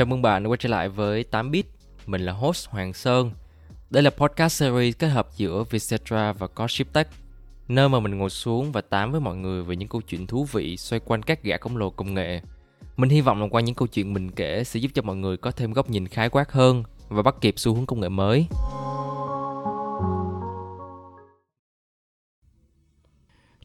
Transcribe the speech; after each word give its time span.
Chào 0.00 0.06
mừng 0.06 0.22
bạn 0.22 0.46
quay 0.46 0.56
trở 0.56 0.68
lại 0.68 0.88
với 0.88 1.24
8bit. 1.30 1.62
Mình 2.06 2.20
là 2.20 2.32
host 2.32 2.68
Hoàng 2.68 2.92
Sơn. 2.92 3.30
Đây 3.90 4.02
là 4.02 4.10
podcast 4.10 4.52
series 4.52 4.96
kết 4.98 5.08
hợp 5.08 5.28
giữa 5.36 5.64
Vietcetera 5.70 6.32
và 6.32 6.46
Codeship 6.46 6.92
Tech, 6.92 7.08
nơi 7.68 7.88
mà 7.88 8.00
mình 8.00 8.18
ngồi 8.18 8.30
xuống 8.30 8.72
và 8.72 8.80
tám 8.80 9.12
với 9.12 9.20
mọi 9.20 9.36
người 9.36 9.62
về 9.62 9.76
những 9.76 9.88
câu 9.88 10.00
chuyện 10.00 10.26
thú 10.26 10.44
vị 10.52 10.76
xoay 10.76 11.00
quanh 11.00 11.22
các 11.22 11.42
gã 11.42 11.56
khổng 11.56 11.76
lồ 11.76 11.90
công 11.90 12.14
nghệ. 12.14 12.40
Mình 12.96 13.10
hy 13.10 13.20
vọng 13.20 13.40
là 13.40 13.48
qua 13.50 13.60
những 13.60 13.74
câu 13.74 13.88
chuyện 13.88 14.14
mình 14.14 14.30
kể 14.30 14.64
sẽ 14.64 14.80
giúp 14.80 14.90
cho 14.94 15.02
mọi 15.02 15.16
người 15.16 15.36
có 15.36 15.50
thêm 15.50 15.72
góc 15.72 15.90
nhìn 15.90 16.08
khái 16.08 16.28
quát 16.28 16.52
hơn 16.52 16.82
và 17.08 17.22
bắt 17.22 17.34
kịp 17.40 17.54
xu 17.56 17.74
hướng 17.74 17.86
công 17.86 18.00
nghệ 18.00 18.08
mới. 18.08 18.46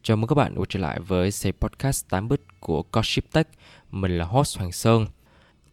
Chào 0.02 0.16
mừng 0.16 0.28
các 0.28 0.34
bạn 0.34 0.54
quay 0.56 0.66
trở 0.68 0.80
lại 0.80 1.00
với 1.00 1.30
series 1.30 1.60
podcast 1.60 2.08
8 2.08 2.28
bit 2.28 2.40
của 2.60 2.82
Codeship 2.82 3.32
Tech. 3.32 3.48
Mình 3.90 4.18
là 4.18 4.24
host 4.24 4.58
Hoàng 4.58 4.72
Sơn. 4.72 5.06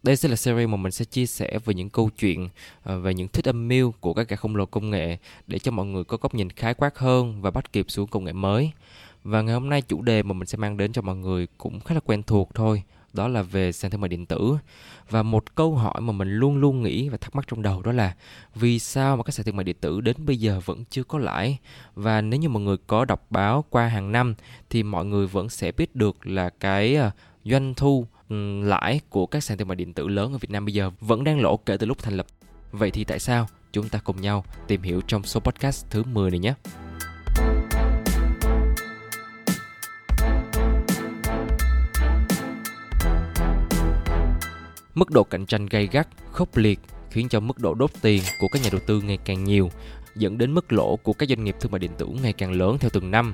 Đây 0.03 0.15
sẽ 0.15 0.29
là 0.29 0.35
series 0.35 0.69
mà 0.69 0.77
mình 0.77 0.91
sẽ 0.91 1.05
chia 1.05 1.25
sẻ 1.25 1.59
về 1.65 1.73
những 1.73 1.89
câu 1.89 2.09
chuyện 2.17 2.49
ờ, 2.83 2.99
về 2.99 3.13
những 3.13 3.27
thích 3.27 3.45
âm 3.45 3.67
mưu 3.67 3.91
của 3.99 4.13
các 4.13 4.29
gã 4.29 4.35
khổng 4.35 4.55
lồ 4.55 4.65
công 4.65 4.89
nghệ 4.89 5.17
để 5.47 5.59
cho 5.59 5.71
mọi 5.71 5.85
người 5.85 6.03
có 6.03 6.17
góc 6.17 6.35
nhìn 6.35 6.49
khái 6.49 6.73
quát 6.73 6.97
hơn 6.97 7.41
và 7.41 7.51
bắt 7.51 7.73
kịp 7.73 7.85
xuống 7.89 8.07
công 8.07 8.23
nghệ 8.23 8.33
mới. 8.33 8.71
Và 9.23 9.41
ngày 9.41 9.53
hôm 9.53 9.69
nay 9.69 9.81
chủ 9.81 10.01
đề 10.01 10.23
mà 10.23 10.33
mình 10.33 10.47
sẽ 10.47 10.57
mang 10.57 10.77
đến 10.77 10.93
cho 10.93 11.01
mọi 11.01 11.15
người 11.15 11.47
cũng 11.57 11.79
khá 11.79 11.95
là 11.95 12.01
quen 12.05 12.23
thuộc 12.23 12.49
thôi, 12.55 12.83
đó 13.13 13.27
là 13.27 13.41
về 13.41 13.71
sàn 13.71 13.91
thương 13.91 14.01
mại 14.01 14.09
điện 14.09 14.25
tử. 14.25 14.57
Và 15.09 15.23
một 15.23 15.55
câu 15.55 15.75
hỏi 15.75 16.01
mà 16.01 16.13
mình 16.13 16.29
luôn 16.29 16.57
luôn 16.57 16.83
nghĩ 16.83 17.09
và 17.09 17.17
thắc 17.17 17.35
mắc 17.35 17.45
trong 17.47 17.61
đầu 17.61 17.81
đó 17.81 17.91
là 17.91 18.15
vì 18.55 18.79
sao 18.79 19.17
mà 19.17 19.23
các 19.23 19.31
sàn 19.31 19.45
thương 19.45 19.55
mại 19.55 19.63
điện 19.63 19.77
tử 19.81 20.01
đến 20.01 20.15
bây 20.19 20.37
giờ 20.37 20.61
vẫn 20.65 20.83
chưa 20.89 21.03
có 21.03 21.19
lãi? 21.19 21.57
Và 21.95 22.21
nếu 22.21 22.39
như 22.39 22.49
mọi 22.49 22.63
người 22.63 22.77
có 22.87 23.05
đọc 23.05 23.25
báo 23.29 23.65
qua 23.69 23.87
hàng 23.87 24.11
năm 24.11 24.35
thì 24.69 24.83
mọi 24.83 25.05
người 25.05 25.27
vẫn 25.27 25.49
sẽ 25.49 25.71
biết 25.71 25.95
được 25.95 26.27
là 26.27 26.49
cái 26.49 26.95
ờ, 26.95 27.11
doanh 27.43 27.73
thu 27.73 28.07
lãi 28.63 28.99
của 29.09 29.25
các 29.25 29.43
sàn 29.43 29.57
thương 29.57 29.67
mại 29.67 29.75
điện 29.75 29.93
tử 29.93 30.07
lớn 30.07 30.31
ở 30.31 30.37
Việt 30.37 30.51
Nam 30.51 30.65
bây 30.65 30.73
giờ 30.73 30.91
vẫn 30.99 31.23
đang 31.23 31.41
lỗ 31.41 31.57
kể 31.57 31.77
từ 31.77 31.85
lúc 31.85 31.97
thành 32.03 32.17
lập. 32.17 32.25
Vậy 32.71 32.91
thì 32.91 33.03
tại 33.03 33.19
sao? 33.19 33.47
Chúng 33.71 33.89
ta 33.89 33.99
cùng 33.99 34.21
nhau 34.21 34.45
tìm 34.67 34.81
hiểu 34.81 35.01
trong 35.07 35.23
số 35.23 35.39
podcast 35.39 35.85
thứ 35.89 36.03
10 36.03 36.31
này 36.31 36.39
nhé. 36.39 36.53
Mức 44.95 45.11
độ 45.11 45.23
cạnh 45.23 45.45
tranh 45.45 45.65
gay 45.65 45.87
gắt, 45.91 46.07
khốc 46.31 46.57
liệt 46.57 46.79
khiến 47.09 47.29
cho 47.29 47.39
mức 47.39 47.59
độ 47.59 47.73
đốt 47.73 47.91
tiền 48.01 48.23
của 48.39 48.47
các 48.47 48.61
nhà 48.63 48.69
đầu 48.71 48.81
tư 48.87 49.01
ngày 49.01 49.17
càng 49.25 49.43
nhiều, 49.43 49.71
dẫn 50.15 50.37
đến 50.37 50.53
mức 50.53 50.73
lỗ 50.73 50.95
của 50.95 51.13
các 51.13 51.29
doanh 51.29 51.43
nghiệp 51.43 51.55
thương 51.59 51.71
mại 51.71 51.79
điện 51.79 51.91
tử 51.97 52.07
ngày 52.23 52.33
càng 52.33 52.51
lớn 52.51 52.77
theo 52.79 52.89
từng 52.93 53.11
năm. 53.11 53.33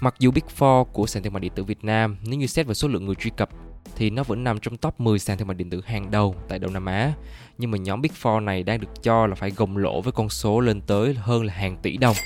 Mặc 0.00 0.14
dù 0.18 0.30
Big 0.30 0.44
Four 0.58 0.84
của 0.84 1.06
sàn 1.06 1.22
thương 1.22 1.32
mại 1.32 1.40
điện 1.40 1.52
tử 1.54 1.64
Việt 1.64 1.84
Nam 1.84 2.16
nếu 2.22 2.38
như 2.38 2.46
xét 2.46 2.66
về 2.66 2.74
số 2.74 2.88
lượng 2.88 3.06
người 3.06 3.14
truy 3.14 3.30
cập 3.36 3.50
thì 3.96 4.10
nó 4.10 4.22
vẫn 4.22 4.44
nằm 4.44 4.58
trong 4.58 4.76
top 4.76 5.00
10 5.00 5.18
sàn 5.18 5.38
thương 5.38 5.48
mại 5.48 5.54
điện 5.54 5.70
tử 5.70 5.82
hàng 5.86 6.10
đầu 6.10 6.34
tại 6.48 6.58
Đông 6.58 6.72
Nam 6.72 6.86
Á. 6.86 7.12
Nhưng 7.58 7.70
mà 7.70 7.78
nhóm 7.78 8.02
Big 8.02 8.12
Four 8.22 8.44
này 8.44 8.62
đang 8.62 8.80
được 8.80 9.02
cho 9.02 9.26
là 9.26 9.34
phải 9.34 9.50
gồng 9.50 9.76
lỗ 9.76 10.00
với 10.00 10.12
con 10.12 10.28
số 10.28 10.60
lên 10.60 10.80
tới 10.80 11.14
hơn 11.14 11.44
là 11.44 11.52
hàng 11.52 11.76
tỷ 11.82 11.96
đồng. 11.96 12.16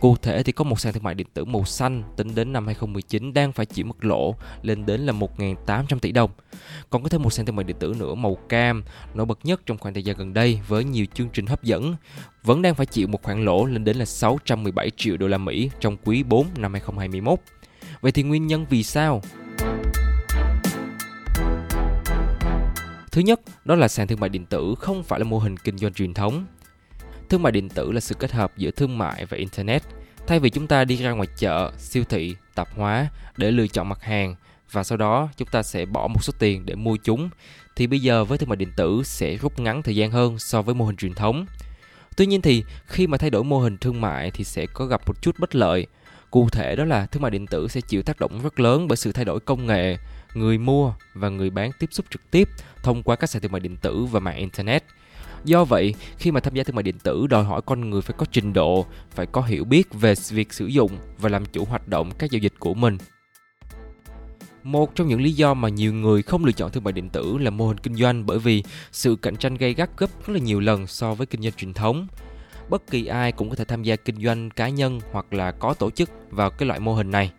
Cụ 0.00 0.16
thể 0.22 0.42
thì 0.42 0.52
có 0.52 0.64
một 0.64 0.80
sàn 0.80 0.92
thương 0.92 1.02
mại 1.02 1.14
điện 1.14 1.26
tử 1.34 1.44
màu 1.44 1.64
xanh 1.64 2.02
tính 2.16 2.34
đến 2.34 2.52
năm 2.52 2.66
2019 2.66 3.34
đang 3.34 3.52
phải 3.52 3.66
chịu 3.66 3.86
mức 3.86 4.04
lỗ 4.04 4.34
lên 4.62 4.86
đến 4.86 5.00
là 5.00 5.12
1.800 5.12 5.98
tỷ 5.98 6.12
đồng. 6.12 6.30
Còn 6.90 7.02
có 7.02 7.08
thêm 7.08 7.22
một 7.22 7.30
sàn 7.30 7.46
thương 7.46 7.56
mại 7.56 7.64
điện 7.64 7.76
tử 7.80 7.94
nữa 7.98 8.14
màu 8.14 8.34
cam, 8.34 8.84
nổi 9.14 9.26
bật 9.26 9.38
nhất 9.42 9.60
trong 9.66 9.78
khoảng 9.78 9.94
thời 9.94 10.02
gian 10.02 10.16
gần 10.16 10.34
đây 10.34 10.60
với 10.68 10.84
nhiều 10.84 11.06
chương 11.14 11.28
trình 11.28 11.46
hấp 11.46 11.62
dẫn, 11.62 11.94
vẫn 12.42 12.62
đang 12.62 12.74
phải 12.74 12.86
chịu 12.86 13.08
một 13.08 13.22
khoản 13.22 13.44
lỗ 13.44 13.66
lên 13.66 13.84
đến 13.84 13.96
là 13.96 14.04
617 14.04 14.90
triệu 14.96 15.16
đô 15.16 15.28
la 15.28 15.38
Mỹ 15.38 15.70
trong 15.80 15.96
quý 16.04 16.22
4 16.22 16.46
năm 16.56 16.72
2021. 16.72 17.38
Vậy 18.00 18.12
thì 18.12 18.22
nguyên 18.22 18.46
nhân 18.46 18.66
vì 18.70 18.82
sao? 18.82 19.22
Thứ 23.12 23.20
nhất, 23.20 23.40
đó 23.64 23.74
là 23.74 23.88
sàn 23.88 24.06
thương 24.06 24.20
mại 24.20 24.30
điện 24.30 24.46
tử 24.46 24.74
không 24.78 25.02
phải 25.02 25.20
là 25.20 25.24
mô 25.24 25.38
hình 25.38 25.56
kinh 25.56 25.78
doanh 25.78 25.92
truyền 25.92 26.14
thống. 26.14 26.46
Thương 27.28 27.42
mại 27.42 27.52
điện 27.52 27.68
tử 27.68 27.92
là 27.92 28.00
sự 28.00 28.14
kết 28.14 28.32
hợp 28.32 28.52
giữa 28.56 28.70
thương 28.70 28.98
mại 28.98 29.26
và 29.26 29.36
internet. 29.36 29.82
Thay 30.26 30.40
vì 30.40 30.50
chúng 30.50 30.66
ta 30.66 30.84
đi 30.84 30.96
ra 30.96 31.10
ngoài 31.10 31.28
chợ, 31.38 31.72
siêu 31.78 32.04
thị, 32.08 32.34
tạp 32.54 32.68
hóa 32.76 33.08
để 33.36 33.50
lựa 33.50 33.66
chọn 33.66 33.88
mặt 33.88 34.02
hàng 34.02 34.34
và 34.72 34.84
sau 34.84 34.98
đó 34.98 35.28
chúng 35.36 35.48
ta 35.48 35.62
sẽ 35.62 35.86
bỏ 35.86 36.08
một 36.08 36.24
số 36.24 36.32
tiền 36.38 36.66
để 36.66 36.74
mua 36.74 36.96
chúng 36.96 37.30
thì 37.76 37.86
bây 37.86 38.00
giờ 38.00 38.24
với 38.24 38.38
thương 38.38 38.48
mại 38.48 38.56
điện 38.56 38.72
tử 38.76 39.02
sẽ 39.04 39.36
rút 39.36 39.60
ngắn 39.60 39.82
thời 39.82 39.96
gian 39.96 40.10
hơn 40.10 40.38
so 40.38 40.62
với 40.62 40.74
mô 40.74 40.84
hình 40.84 40.96
truyền 40.96 41.14
thống. 41.14 41.46
Tuy 42.16 42.26
nhiên 42.26 42.42
thì 42.42 42.64
khi 42.86 43.06
mà 43.06 43.18
thay 43.18 43.30
đổi 43.30 43.44
mô 43.44 43.58
hình 43.58 43.78
thương 43.78 44.00
mại 44.00 44.30
thì 44.30 44.44
sẽ 44.44 44.66
có 44.66 44.86
gặp 44.86 45.00
một 45.06 45.22
chút 45.22 45.38
bất 45.38 45.54
lợi. 45.54 45.86
Cụ 46.30 46.48
thể 46.48 46.76
đó 46.76 46.84
là 46.84 47.06
thương 47.06 47.22
mại 47.22 47.30
điện 47.30 47.46
tử 47.46 47.68
sẽ 47.68 47.80
chịu 47.80 48.02
tác 48.02 48.20
động 48.20 48.42
rất 48.42 48.60
lớn 48.60 48.88
bởi 48.88 48.96
sự 48.96 49.12
thay 49.12 49.24
đổi 49.24 49.40
công 49.40 49.66
nghệ, 49.66 49.96
người 50.34 50.58
mua 50.58 50.92
và 51.14 51.28
người 51.28 51.50
bán 51.50 51.70
tiếp 51.78 51.86
xúc 51.90 52.06
trực 52.10 52.30
tiếp 52.30 52.48
thông 52.82 53.02
qua 53.02 53.16
các 53.16 53.30
sàn 53.30 53.42
thương 53.42 53.52
mại 53.52 53.60
điện 53.60 53.76
tử 53.76 54.04
và 54.04 54.20
mạng 54.20 54.36
internet. 54.36 54.84
Do 55.44 55.64
vậy, 55.64 55.94
khi 56.18 56.30
mà 56.30 56.40
tham 56.40 56.54
gia 56.54 56.62
thương 56.62 56.76
mại 56.76 56.82
điện 56.82 56.98
tử 56.98 57.26
đòi 57.26 57.44
hỏi 57.44 57.62
con 57.66 57.90
người 57.90 58.02
phải 58.02 58.14
có 58.18 58.26
trình 58.32 58.52
độ, 58.52 58.86
phải 59.10 59.26
có 59.26 59.42
hiểu 59.42 59.64
biết 59.64 59.94
về 59.94 60.14
việc 60.30 60.52
sử 60.52 60.66
dụng 60.66 60.98
và 61.18 61.28
làm 61.28 61.46
chủ 61.46 61.64
hoạt 61.64 61.88
động 61.88 62.10
các 62.18 62.30
giao 62.30 62.38
dịch 62.38 62.54
của 62.58 62.74
mình. 62.74 62.98
Một 64.62 64.94
trong 64.94 65.08
những 65.08 65.20
lý 65.20 65.32
do 65.32 65.54
mà 65.54 65.68
nhiều 65.68 65.94
người 65.94 66.22
không 66.22 66.44
lựa 66.44 66.52
chọn 66.52 66.70
thương 66.70 66.84
mại 66.84 66.92
điện 66.92 67.08
tử 67.08 67.38
là 67.38 67.50
mô 67.50 67.68
hình 67.68 67.78
kinh 67.78 67.94
doanh 67.94 68.26
bởi 68.26 68.38
vì 68.38 68.62
sự 68.92 69.16
cạnh 69.22 69.36
tranh 69.36 69.54
gay 69.54 69.74
gắt 69.74 69.90
gấp 69.96 70.10
rất 70.26 70.32
là 70.34 70.38
nhiều 70.38 70.60
lần 70.60 70.86
so 70.86 71.14
với 71.14 71.26
kinh 71.26 71.42
doanh 71.42 71.52
truyền 71.52 71.72
thống. 71.72 72.06
Bất 72.68 72.86
kỳ 72.90 73.06
ai 73.06 73.32
cũng 73.32 73.50
có 73.50 73.56
thể 73.56 73.64
tham 73.64 73.82
gia 73.82 73.96
kinh 73.96 74.24
doanh 74.24 74.50
cá 74.50 74.68
nhân 74.68 75.00
hoặc 75.12 75.32
là 75.32 75.52
có 75.52 75.74
tổ 75.74 75.90
chức 75.90 76.10
vào 76.30 76.50
cái 76.50 76.66
loại 76.66 76.80
mô 76.80 76.94
hình 76.94 77.10
này. 77.10 77.32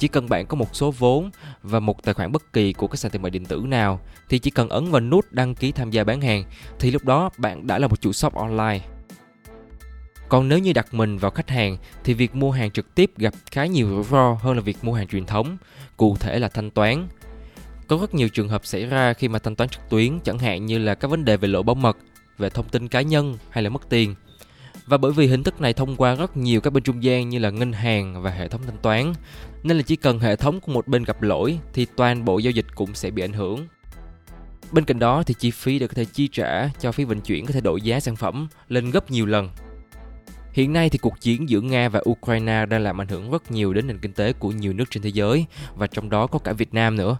Chỉ 0.00 0.08
cần 0.08 0.28
bạn 0.28 0.46
có 0.46 0.56
một 0.56 0.76
số 0.76 0.90
vốn 0.90 1.30
và 1.62 1.80
một 1.80 2.02
tài 2.02 2.14
khoản 2.14 2.32
bất 2.32 2.52
kỳ 2.52 2.72
của 2.72 2.86
các 2.86 2.96
sàn 2.96 3.12
thương 3.12 3.22
mại 3.22 3.30
điện 3.30 3.44
tử 3.44 3.62
nào 3.66 4.00
thì 4.28 4.38
chỉ 4.38 4.50
cần 4.50 4.68
ấn 4.68 4.90
vào 4.90 5.00
nút 5.00 5.24
đăng 5.30 5.54
ký 5.54 5.72
tham 5.72 5.90
gia 5.90 6.04
bán 6.04 6.20
hàng 6.20 6.44
thì 6.78 6.90
lúc 6.90 7.04
đó 7.04 7.30
bạn 7.38 7.66
đã 7.66 7.78
là 7.78 7.86
một 7.86 8.00
chủ 8.00 8.12
shop 8.12 8.34
online. 8.34 8.80
Còn 10.28 10.48
nếu 10.48 10.58
như 10.58 10.72
đặt 10.72 10.94
mình 10.94 11.18
vào 11.18 11.30
khách 11.30 11.50
hàng 11.50 11.76
thì 12.04 12.14
việc 12.14 12.34
mua 12.34 12.50
hàng 12.50 12.70
trực 12.70 12.94
tiếp 12.94 13.10
gặp 13.16 13.34
khá 13.50 13.66
nhiều 13.66 13.88
rủi 13.88 14.04
ro 14.04 14.34
hơn 14.40 14.56
là 14.56 14.60
việc 14.62 14.76
mua 14.82 14.92
hàng 14.94 15.06
truyền 15.06 15.26
thống, 15.26 15.56
cụ 15.96 16.16
thể 16.20 16.38
là 16.38 16.48
thanh 16.48 16.70
toán. 16.70 17.08
Có 17.88 17.98
rất 18.00 18.14
nhiều 18.14 18.28
trường 18.28 18.48
hợp 18.48 18.66
xảy 18.66 18.86
ra 18.86 19.12
khi 19.12 19.28
mà 19.28 19.38
thanh 19.38 19.56
toán 19.56 19.68
trực 19.68 19.88
tuyến 19.90 20.20
chẳng 20.24 20.38
hạn 20.38 20.66
như 20.66 20.78
là 20.78 20.94
các 20.94 21.08
vấn 21.08 21.24
đề 21.24 21.36
về 21.36 21.48
lộ 21.48 21.62
bảo 21.62 21.74
mật, 21.74 21.96
về 22.38 22.50
thông 22.50 22.68
tin 22.68 22.88
cá 22.88 23.00
nhân 23.00 23.38
hay 23.50 23.62
là 23.62 23.70
mất 23.70 23.88
tiền. 23.88 24.14
Và 24.86 24.96
bởi 24.96 25.12
vì 25.12 25.26
hình 25.26 25.42
thức 25.42 25.60
này 25.60 25.72
thông 25.72 25.96
qua 25.96 26.14
rất 26.14 26.36
nhiều 26.36 26.60
các 26.60 26.72
bên 26.72 26.82
trung 26.82 27.02
gian 27.02 27.28
như 27.28 27.38
là 27.38 27.50
ngân 27.50 27.72
hàng 27.72 28.22
và 28.22 28.30
hệ 28.30 28.48
thống 28.48 28.60
thanh 28.66 28.78
toán, 28.82 29.12
nên 29.62 29.76
là 29.76 29.82
chỉ 29.82 29.96
cần 29.96 30.18
hệ 30.18 30.36
thống 30.36 30.60
của 30.60 30.72
một 30.72 30.88
bên 30.88 31.04
gặp 31.04 31.22
lỗi 31.22 31.58
thì 31.72 31.86
toàn 31.96 32.24
bộ 32.24 32.38
giao 32.38 32.50
dịch 32.50 32.66
cũng 32.74 32.94
sẽ 32.94 33.10
bị 33.10 33.24
ảnh 33.24 33.32
hưởng. 33.32 33.66
Bên 34.72 34.84
cạnh 34.84 34.98
đó 34.98 35.22
thì 35.22 35.34
chi 35.38 35.50
phí 35.50 35.78
để 35.78 35.86
có 35.86 35.94
thể 35.94 36.04
chi 36.04 36.28
trả 36.28 36.68
cho 36.80 36.92
phí 36.92 37.04
vận 37.04 37.20
chuyển 37.20 37.46
có 37.46 37.52
thể 37.52 37.60
đổi 37.60 37.82
giá 37.82 38.00
sản 38.00 38.16
phẩm 38.16 38.48
lên 38.68 38.90
gấp 38.90 39.10
nhiều 39.10 39.26
lần. 39.26 39.50
Hiện 40.52 40.72
nay 40.72 40.90
thì 40.90 40.98
cuộc 40.98 41.20
chiến 41.20 41.48
giữa 41.48 41.60
Nga 41.60 41.88
và 41.88 42.00
Ukraine 42.10 42.66
đang 42.66 42.82
làm 42.82 43.00
ảnh 43.00 43.08
hưởng 43.08 43.30
rất 43.30 43.50
nhiều 43.50 43.72
đến 43.72 43.86
nền 43.86 43.98
kinh 43.98 44.12
tế 44.12 44.32
của 44.32 44.50
nhiều 44.50 44.72
nước 44.72 44.84
trên 44.90 45.02
thế 45.02 45.10
giới 45.10 45.46
và 45.74 45.86
trong 45.86 46.10
đó 46.10 46.26
có 46.26 46.38
cả 46.38 46.52
Việt 46.52 46.74
Nam 46.74 46.96
nữa. 46.96 47.16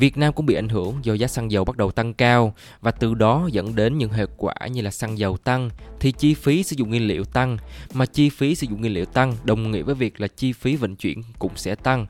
Việt 0.00 0.16
Nam 0.16 0.32
cũng 0.32 0.46
bị 0.46 0.54
ảnh 0.54 0.68
hưởng 0.68 0.94
do 1.02 1.14
giá 1.14 1.26
xăng 1.26 1.50
dầu 1.50 1.64
bắt 1.64 1.76
đầu 1.76 1.90
tăng 1.90 2.14
cao 2.14 2.54
và 2.80 2.90
từ 2.90 3.14
đó 3.14 3.48
dẫn 3.52 3.74
đến 3.74 3.98
những 3.98 4.10
hệ 4.10 4.26
quả 4.36 4.54
như 4.70 4.82
là 4.82 4.90
xăng 4.90 5.18
dầu 5.18 5.36
tăng 5.36 5.70
thì 6.00 6.12
chi 6.12 6.34
phí 6.34 6.62
sử 6.62 6.76
dụng 6.76 6.88
nguyên 6.90 7.06
liệu 7.06 7.24
tăng, 7.24 7.56
mà 7.94 8.06
chi 8.06 8.28
phí 8.30 8.54
sử 8.54 8.66
dụng 8.70 8.80
nguyên 8.80 8.94
liệu 8.94 9.04
tăng 9.04 9.34
đồng 9.44 9.70
nghĩa 9.70 9.82
với 9.82 9.94
việc 9.94 10.20
là 10.20 10.28
chi 10.28 10.52
phí 10.52 10.76
vận 10.76 10.96
chuyển 10.96 11.22
cũng 11.38 11.52
sẽ 11.56 11.74
tăng. 11.74 12.06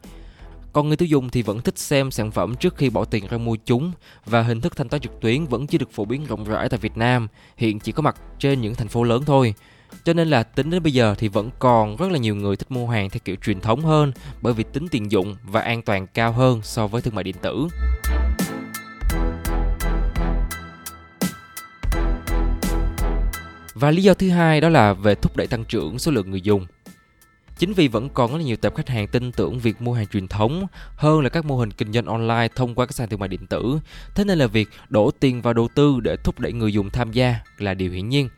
Còn 0.73 0.89
người 0.89 0.97
tiêu 0.97 1.07
dùng 1.07 1.31
thì 1.31 1.43
vẫn 1.43 1.61
thích 1.61 1.79
xem 1.79 2.11
sản 2.11 2.31
phẩm 2.31 2.55
trước 2.57 2.77
khi 2.77 2.91
bỏ 2.91 3.05
tiền 3.05 3.27
ra 3.31 3.39
mua 3.39 3.57
chúng 3.65 3.93
và 4.27 4.43
hình 4.43 4.61
thức 4.61 4.77
thanh 4.77 4.89
toán 4.89 5.03
trực 5.03 5.21
tuyến 5.21 5.45
vẫn 5.45 5.67
chưa 5.67 5.79
được 5.79 5.93
phổ 5.93 6.05
biến 6.05 6.27
rộng 6.27 6.45
rãi 6.45 6.69
tại 6.69 6.79
Việt 6.79 6.97
Nam, 6.97 7.29
hiện 7.57 7.79
chỉ 7.79 7.93
có 7.93 8.03
mặt 8.03 8.17
trên 8.39 8.61
những 8.61 8.75
thành 8.75 8.89
phố 8.89 9.03
lớn 9.03 9.23
thôi. 9.27 9.55
Cho 10.05 10.13
nên 10.13 10.29
là 10.29 10.43
tính 10.43 10.71
đến 10.71 10.83
bây 10.83 10.93
giờ 10.93 11.15
thì 11.19 11.29
vẫn 11.29 11.51
còn 11.59 11.97
rất 11.97 12.11
là 12.11 12.19
nhiều 12.19 12.35
người 12.35 12.57
thích 12.57 12.71
mua 12.71 12.89
hàng 12.89 13.11
theo 13.11 13.21
kiểu 13.25 13.37
truyền 13.37 13.61
thống 13.61 13.85
hơn, 13.85 14.13
bởi 14.43 14.55
vì 14.55 14.65
tính 14.65 14.89
tiện 14.89 15.11
dụng 15.11 15.37
và 15.45 15.61
an 15.61 15.83
toàn 15.83 16.07
cao 16.07 16.33
hơn 16.33 16.61
so 16.63 16.87
với 16.87 17.03
thương 17.03 17.15
mại 17.15 17.25
điện 17.25 17.37
tử. 17.43 17.69
Và 23.75 23.91
lý 23.91 24.03
do 24.03 24.15
thứ 24.15 24.31
hai 24.31 24.61
đó 24.61 24.69
là 24.69 24.93
về 24.93 25.15
thúc 25.15 25.37
đẩy 25.37 25.47
tăng 25.47 25.65
trưởng 25.65 25.99
số 25.99 26.13
lượng 26.13 26.31
người 26.31 26.41
dùng. 26.41 26.67
Chính 27.59 27.73
vì 27.73 27.89
vẫn 27.89 28.09
còn 28.09 28.33
rất 28.33 28.39
là 28.39 28.45
nhiều 28.45 28.57
tập 28.57 28.73
khách 28.77 28.89
hàng 28.89 29.09
tin 29.09 29.33
tưởng 29.33 29.59
việc 29.59 29.83
mua 29.83 29.93
hàng 29.93 30.07
truyền 30.07 30.29
thống 30.29 30.67
hơn 30.97 31.21
là 31.21 31.29
các 31.29 31.45
mô 31.45 31.59
hình 31.59 31.71
kinh 31.71 31.93
doanh 31.93 32.07
online 32.07 32.49
thông 32.55 32.75
qua 32.75 32.87
các 32.87 32.93
sàn 32.93 33.09
thương 33.09 33.21
mại 33.21 33.29
điện 33.29 33.47
tử. 33.47 33.81
Thế 34.15 34.25
nên 34.25 34.39
là 34.39 34.47
việc 34.47 34.69
đổ 34.89 35.11
tiền 35.21 35.43
vào 35.43 35.55
đầu 35.55 35.69
tư 35.75 36.01
để 36.03 36.17
thúc 36.25 36.41
đẩy 36.41 36.53
người 36.53 36.73
dùng 36.73 36.91
tham 36.91 37.13
gia 37.13 37.35
là 37.59 37.75
điều 37.75 37.91
hiển 37.91 38.09
nhiên. 38.09 38.29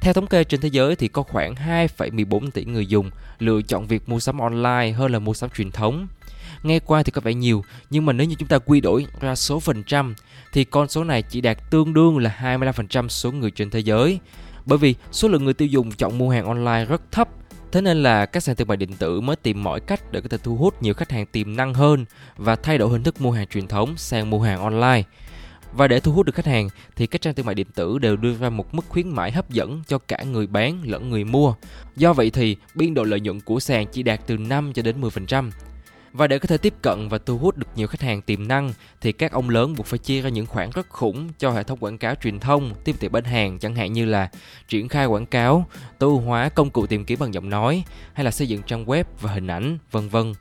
Theo 0.00 0.12
thống 0.12 0.26
kê 0.26 0.44
trên 0.44 0.60
thế 0.60 0.68
giới 0.68 0.96
thì 0.96 1.08
có 1.08 1.22
khoảng 1.22 1.54
2,14 1.54 2.50
tỷ 2.50 2.64
người 2.64 2.86
dùng 2.86 3.10
lựa 3.38 3.62
chọn 3.62 3.86
việc 3.86 4.08
mua 4.08 4.20
sắm 4.20 4.38
online 4.38 4.92
hơn 4.92 5.12
là 5.12 5.18
mua 5.18 5.34
sắm 5.34 5.50
truyền 5.50 5.70
thống. 5.70 6.08
Nghe 6.62 6.80
qua 6.80 7.02
thì 7.02 7.10
có 7.10 7.20
vẻ 7.20 7.34
nhiều, 7.34 7.64
nhưng 7.90 8.06
mà 8.06 8.12
nếu 8.12 8.26
như 8.26 8.34
chúng 8.38 8.48
ta 8.48 8.58
quy 8.58 8.80
đổi 8.80 9.06
ra 9.20 9.34
số 9.34 9.60
phần 9.60 9.82
trăm 9.82 10.14
thì 10.52 10.64
con 10.64 10.88
số 10.88 11.04
này 11.04 11.22
chỉ 11.22 11.40
đạt 11.40 11.70
tương 11.70 11.94
đương 11.94 12.18
là 12.18 12.36
25% 12.42 13.08
số 13.08 13.32
người 13.32 13.50
trên 13.50 13.70
thế 13.70 13.80
giới. 13.80 14.18
Bởi 14.66 14.78
vì 14.78 14.94
số 15.12 15.28
lượng 15.28 15.44
người 15.44 15.54
tiêu 15.54 15.68
dùng 15.68 15.92
chọn 15.92 16.18
mua 16.18 16.30
hàng 16.30 16.46
online 16.46 16.84
rất 16.84 17.12
thấp 17.12 17.28
Thế 17.72 17.80
nên 17.80 18.02
là 18.02 18.26
các 18.26 18.42
sàn 18.42 18.56
thương 18.56 18.68
mại 18.68 18.76
điện 18.76 18.92
tử 18.98 19.20
mới 19.20 19.36
tìm 19.36 19.64
mọi 19.64 19.80
cách 19.80 20.12
để 20.12 20.20
có 20.20 20.28
thể 20.28 20.38
thu 20.42 20.56
hút 20.56 20.82
nhiều 20.82 20.94
khách 20.94 21.10
hàng 21.10 21.26
tiềm 21.26 21.56
năng 21.56 21.74
hơn 21.74 22.04
và 22.36 22.56
thay 22.56 22.78
đổi 22.78 22.90
hình 22.90 23.02
thức 23.02 23.20
mua 23.20 23.30
hàng 23.30 23.46
truyền 23.46 23.66
thống 23.66 23.96
sang 23.96 24.30
mua 24.30 24.40
hàng 24.40 24.60
online. 24.60 25.02
Và 25.72 25.88
để 25.88 26.00
thu 26.00 26.12
hút 26.12 26.26
được 26.26 26.34
khách 26.34 26.46
hàng 26.46 26.68
thì 26.96 27.06
các 27.06 27.20
trang 27.20 27.34
thương 27.34 27.46
mại 27.46 27.54
điện 27.54 27.66
tử 27.74 27.98
đều 27.98 28.16
đưa 28.16 28.34
ra 28.34 28.50
một 28.50 28.74
mức 28.74 28.84
khuyến 28.88 29.08
mãi 29.08 29.32
hấp 29.32 29.50
dẫn 29.50 29.82
cho 29.86 29.98
cả 29.98 30.22
người 30.22 30.46
bán 30.46 30.82
lẫn 30.84 31.10
người 31.10 31.24
mua. 31.24 31.54
Do 31.96 32.12
vậy 32.12 32.30
thì 32.30 32.56
biên 32.74 32.94
độ 32.94 33.04
lợi 33.04 33.20
nhuận 33.20 33.40
của 33.40 33.60
sàn 33.60 33.86
chỉ 33.92 34.02
đạt 34.02 34.20
từ 34.26 34.36
5 34.36 34.72
cho 34.72 34.82
đến 34.82 35.00
10%. 35.00 35.50
Và 36.12 36.26
để 36.26 36.38
có 36.38 36.46
thể 36.46 36.58
tiếp 36.58 36.74
cận 36.82 37.08
và 37.08 37.18
thu 37.18 37.38
hút 37.38 37.56
được 37.56 37.66
nhiều 37.76 37.86
khách 37.86 38.00
hàng 38.00 38.22
tiềm 38.22 38.48
năng 38.48 38.72
thì 39.00 39.12
các 39.12 39.32
ông 39.32 39.50
lớn 39.50 39.74
buộc 39.76 39.86
phải 39.86 39.98
chia 39.98 40.20
ra 40.20 40.28
những 40.28 40.46
khoản 40.46 40.70
rất 40.70 40.88
khủng 40.88 41.28
cho 41.38 41.50
hệ 41.50 41.62
thống 41.62 41.78
quảng 41.78 41.98
cáo 41.98 42.14
truyền 42.14 42.38
thông, 42.38 42.74
tiếp 42.84 42.96
thị 43.00 43.08
bán 43.08 43.24
hàng 43.24 43.58
chẳng 43.58 43.74
hạn 43.74 43.92
như 43.92 44.04
là 44.04 44.30
triển 44.68 44.88
khai 44.88 45.06
quảng 45.06 45.26
cáo, 45.26 45.66
tối 45.98 46.10
ưu 46.10 46.20
hóa 46.20 46.48
công 46.48 46.70
cụ 46.70 46.86
tìm 46.86 47.04
kiếm 47.04 47.18
bằng 47.18 47.34
giọng 47.34 47.50
nói 47.50 47.84
hay 48.12 48.24
là 48.24 48.30
xây 48.30 48.48
dựng 48.48 48.62
trang 48.62 48.84
web 48.84 49.04
và 49.20 49.32
hình 49.32 49.46
ảnh, 49.46 49.78
vân 49.90 50.08
vân. 50.08 50.32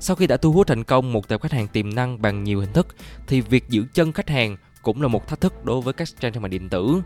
Sau 0.00 0.16
khi 0.16 0.26
đã 0.26 0.36
thu 0.36 0.52
hút 0.52 0.66
thành 0.66 0.84
công 0.84 1.12
một 1.12 1.28
tập 1.28 1.42
khách 1.42 1.52
hàng 1.52 1.68
tiềm 1.68 1.94
năng 1.94 2.22
bằng 2.22 2.44
nhiều 2.44 2.60
hình 2.60 2.72
thức 2.72 2.86
thì 3.26 3.40
việc 3.40 3.68
giữ 3.68 3.84
chân 3.94 4.12
khách 4.12 4.28
hàng 4.28 4.56
cũng 4.82 5.02
là 5.02 5.08
một 5.08 5.28
thách 5.28 5.40
thức 5.40 5.64
đối 5.64 5.80
với 5.80 5.94
các 5.94 6.08
trang 6.20 6.32
thương 6.32 6.42
mại 6.42 6.48
điện 6.48 6.68
tử. 6.68 7.02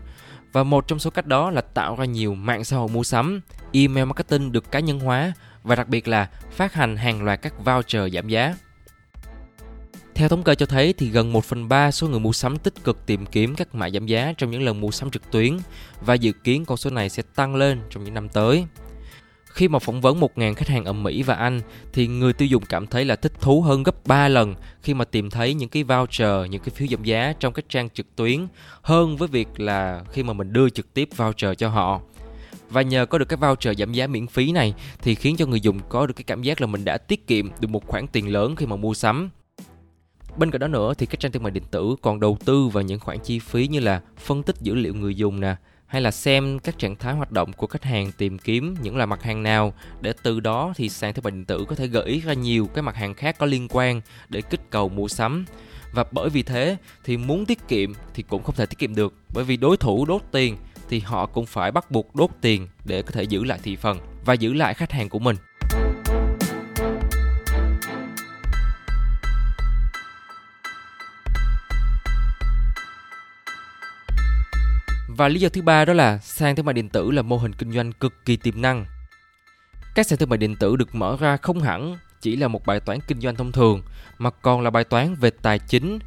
Và 0.51 0.63
một 0.63 0.87
trong 0.87 0.99
số 0.99 1.09
cách 1.09 1.27
đó 1.27 1.51
là 1.51 1.61
tạo 1.61 1.95
ra 1.95 2.05
nhiều 2.05 2.35
mạng 2.35 2.63
xã 2.63 2.77
hội 2.77 2.87
mua 2.87 3.03
sắm, 3.03 3.41
email 3.71 4.05
marketing 4.05 4.51
được 4.51 4.71
cá 4.71 4.79
nhân 4.79 4.99
hóa 4.99 5.33
và 5.63 5.75
đặc 5.75 5.87
biệt 5.87 6.07
là 6.07 6.29
phát 6.51 6.73
hành 6.73 6.97
hàng 6.97 7.23
loạt 7.23 7.41
các 7.41 7.65
voucher 7.65 8.13
giảm 8.13 8.27
giá. 8.27 8.55
Theo 10.15 10.29
thống 10.29 10.43
kê 10.43 10.55
cho 10.55 10.65
thấy 10.65 10.93
thì 10.93 11.09
gần 11.09 11.33
1 11.33 11.45
phần 11.45 11.69
3 11.69 11.91
số 11.91 12.07
người 12.07 12.19
mua 12.19 12.33
sắm 12.33 12.57
tích 12.57 12.83
cực 12.83 13.05
tìm 13.05 13.25
kiếm 13.25 13.55
các 13.55 13.75
mã 13.75 13.89
giảm 13.89 14.05
giá 14.05 14.33
trong 14.37 14.51
những 14.51 14.61
lần 14.61 14.81
mua 14.81 14.91
sắm 14.91 15.11
trực 15.11 15.31
tuyến 15.31 15.57
và 16.01 16.13
dự 16.13 16.31
kiến 16.31 16.65
con 16.65 16.77
số 16.77 16.89
này 16.89 17.09
sẽ 17.09 17.23
tăng 17.35 17.55
lên 17.55 17.81
trong 17.89 18.03
những 18.03 18.13
năm 18.13 18.29
tới. 18.29 18.65
Khi 19.53 19.67
mà 19.67 19.79
phỏng 19.79 20.01
vấn 20.01 20.19
1.000 20.19 20.53
khách 20.53 20.67
hàng 20.67 20.85
ở 20.85 20.93
Mỹ 20.93 21.23
và 21.23 21.35
Anh 21.35 21.61
thì 21.93 22.07
người 22.07 22.33
tiêu 22.33 22.47
dùng 22.47 22.63
cảm 22.69 22.87
thấy 22.87 23.05
là 23.05 23.15
thích 23.15 23.33
thú 23.41 23.61
hơn 23.61 23.83
gấp 23.83 24.07
3 24.07 24.27
lần 24.27 24.55
khi 24.81 24.93
mà 24.93 25.05
tìm 25.05 25.29
thấy 25.29 25.53
những 25.53 25.69
cái 25.69 25.83
voucher, 25.83 26.49
những 26.49 26.61
cái 26.61 26.69
phiếu 26.69 26.87
giảm 26.87 27.03
giá 27.03 27.33
trong 27.39 27.53
các 27.53 27.65
trang 27.69 27.89
trực 27.89 28.15
tuyến 28.15 28.47
hơn 28.81 29.17
với 29.17 29.27
việc 29.27 29.59
là 29.59 30.03
khi 30.11 30.23
mà 30.23 30.33
mình 30.33 30.53
đưa 30.53 30.69
trực 30.69 30.93
tiếp 30.93 31.09
voucher 31.17 31.51
cho 31.57 31.69
họ. 31.69 32.01
Và 32.69 32.81
nhờ 32.81 33.05
có 33.05 33.17
được 33.17 33.25
cái 33.25 33.37
voucher 33.37 33.79
giảm 33.79 33.93
giá 33.93 34.07
miễn 34.07 34.27
phí 34.27 34.51
này 34.51 34.73
thì 35.01 35.15
khiến 35.15 35.35
cho 35.37 35.45
người 35.45 35.61
dùng 35.61 35.79
có 35.89 36.07
được 36.07 36.13
cái 36.13 36.23
cảm 36.23 36.41
giác 36.41 36.61
là 36.61 36.67
mình 36.67 36.85
đã 36.85 36.97
tiết 36.97 37.27
kiệm 37.27 37.49
được 37.59 37.67
một 37.67 37.87
khoản 37.87 38.07
tiền 38.07 38.33
lớn 38.33 38.55
khi 38.55 38.65
mà 38.65 38.75
mua 38.75 38.93
sắm. 38.93 39.29
Bên 40.37 40.51
cạnh 40.51 40.61
đó 40.61 40.67
nữa 40.67 40.93
thì 40.97 41.05
các 41.05 41.19
trang 41.19 41.31
thương 41.31 41.43
mại 41.43 41.51
điện 41.51 41.63
tử 41.71 41.95
còn 42.01 42.19
đầu 42.19 42.37
tư 42.45 42.67
vào 42.67 42.83
những 42.83 42.99
khoản 42.99 43.19
chi 43.19 43.39
phí 43.39 43.67
như 43.67 43.79
là 43.79 44.01
phân 44.17 44.43
tích 44.43 44.55
dữ 44.61 44.75
liệu 44.75 44.93
người 44.93 45.15
dùng 45.15 45.39
nè, 45.39 45.55
hay 45.87 46.01
là 46.01 46.11
xem 46.11 46.59
các 46.59 46.79
trạng 46.79 46.95
thái 46.95 47.13
hoạt 47.13 47.31
động 47.31 47.53
của 47.53 47.67
khách 47.67 47.83
hàng 47.83 48.11
tìm 48.17 48.39
kiếm 48.39 48.75
những 48.81 48.97
là 48.97 49.05
mặt 49.05 49.23
hàng 49.23 49.43
nào 49.43 49.73
để 50.01 50.13
từ 50.23 50.39
đó 50.39 50.73
thì 50.75 50.89
sàn 50.89 51.13
thương 51.13 51.23
mại 51.23 51.31
điện 51.31 51.45
tử 51.45 51.65
có 51.67 51.75
thể 51.75 51.87
gợi 51.87 52.05
ý 52.05 52.21
ra 52.21 52.33
nhiều 52.33 52.69
cái 52.73 52.81
mặt 52.81 52.95
hàng 52.95 53.13
khác 53.13 53.35
có 53.39 53.45
liên 53.45 53.67
quan 53.69 54.01
để 54.29 54.41
kích 54.41 54.61
cầu 54.69 54.89
mua 54.89 55.07
sắm 55.07 55.45
và 55.93 56.05
bởi 56.11 56.29
vì 56.29 56.43
thế 56.43 56.77
thì 57.03 57.17
muốn 57.17 57.45
tiết 57.45 57.67
kiệm 57.67 57.93
thì 58.13 58.23
cũng 58.23 58.43
không 58.43 58.55
thể 58.55 58.65
tiết 58.65 58.79
kiệm 58.79 58.95
được, 58.95 59.13
bởi 59.33 59.43
vì 59.43 59.57
đối 59.57 59.77
thủ 59.77 60.05
đốt 60.05 60.21
tiền 60.31 60.57
thì 60.89 60.99
họ 60.99 61.25
cũng 61.25 61.45
phải 61.45 61.71
bắt 61.71 61.91
buộc 61.91 62.15
đốt 62.15 62.29
tiền 62.41 62.67
để 62.85 63.01
có 63.01 63.11
thể 63.11 63.23
giữ 63.23 63.43
lại 63.43 63.59
thị 63.63 63.75
phần 63.75 63.99
và 64.25 64.33
giữ 64.33 64.53
lại 64.53 64.73
khách 64.73 64.91
hàng 64.91 65.09
của 65.09 65.19
mình. 65.19 65.35
Và 75.17 75.27
lý 75.27 75.39
do 75.39 75.49
thứ 75.49 75.61
ba 75.61 75.85
đó 75.85 75.93
là 75.93 76.17
sàn 76.17 76.55
thương 76.55 76.65
mại 76.65 76.73
điện 76.73 76.89
tử 76.89 77.11
là 77.11 77.21
mô 77.21 77.37
hình 77.37 77.53
kinh 77.53 77.71
doanh 77.71 77.91
cực 77.91 78.13
kỳ 78.25 78.37
tiềm 78.37 78.61
năng. 78.61 78.85
Các 79.95 80.07
sàn 80.07 80.19
thương 80.19 80.29
mại 80.29 80.37
điện 80.37 80.55
tử 80.55 80.75
được 80.75 80.95
mở 80.95 81.17
ra 81.19 81.37
không 81.37 81.59
hẳn 81.59 81.97
chỉ 82.21 82.35
là 82.35 82.47
một 82.47 82.65
bài 82.65 82.79
toán 82.79 82.99
kinh 83.07 83.21
doanh 83.21 83.35
thông 83.35 83.51
thường 83.51 83.81
mà 84.17 84.29
còn 84.29 84.61
là 84.61 84.69
bài 84.69 84.83
toán 84.83 85.15
về 85.15 85.29
tài 85.29 85.59
chính. 85.59 85.99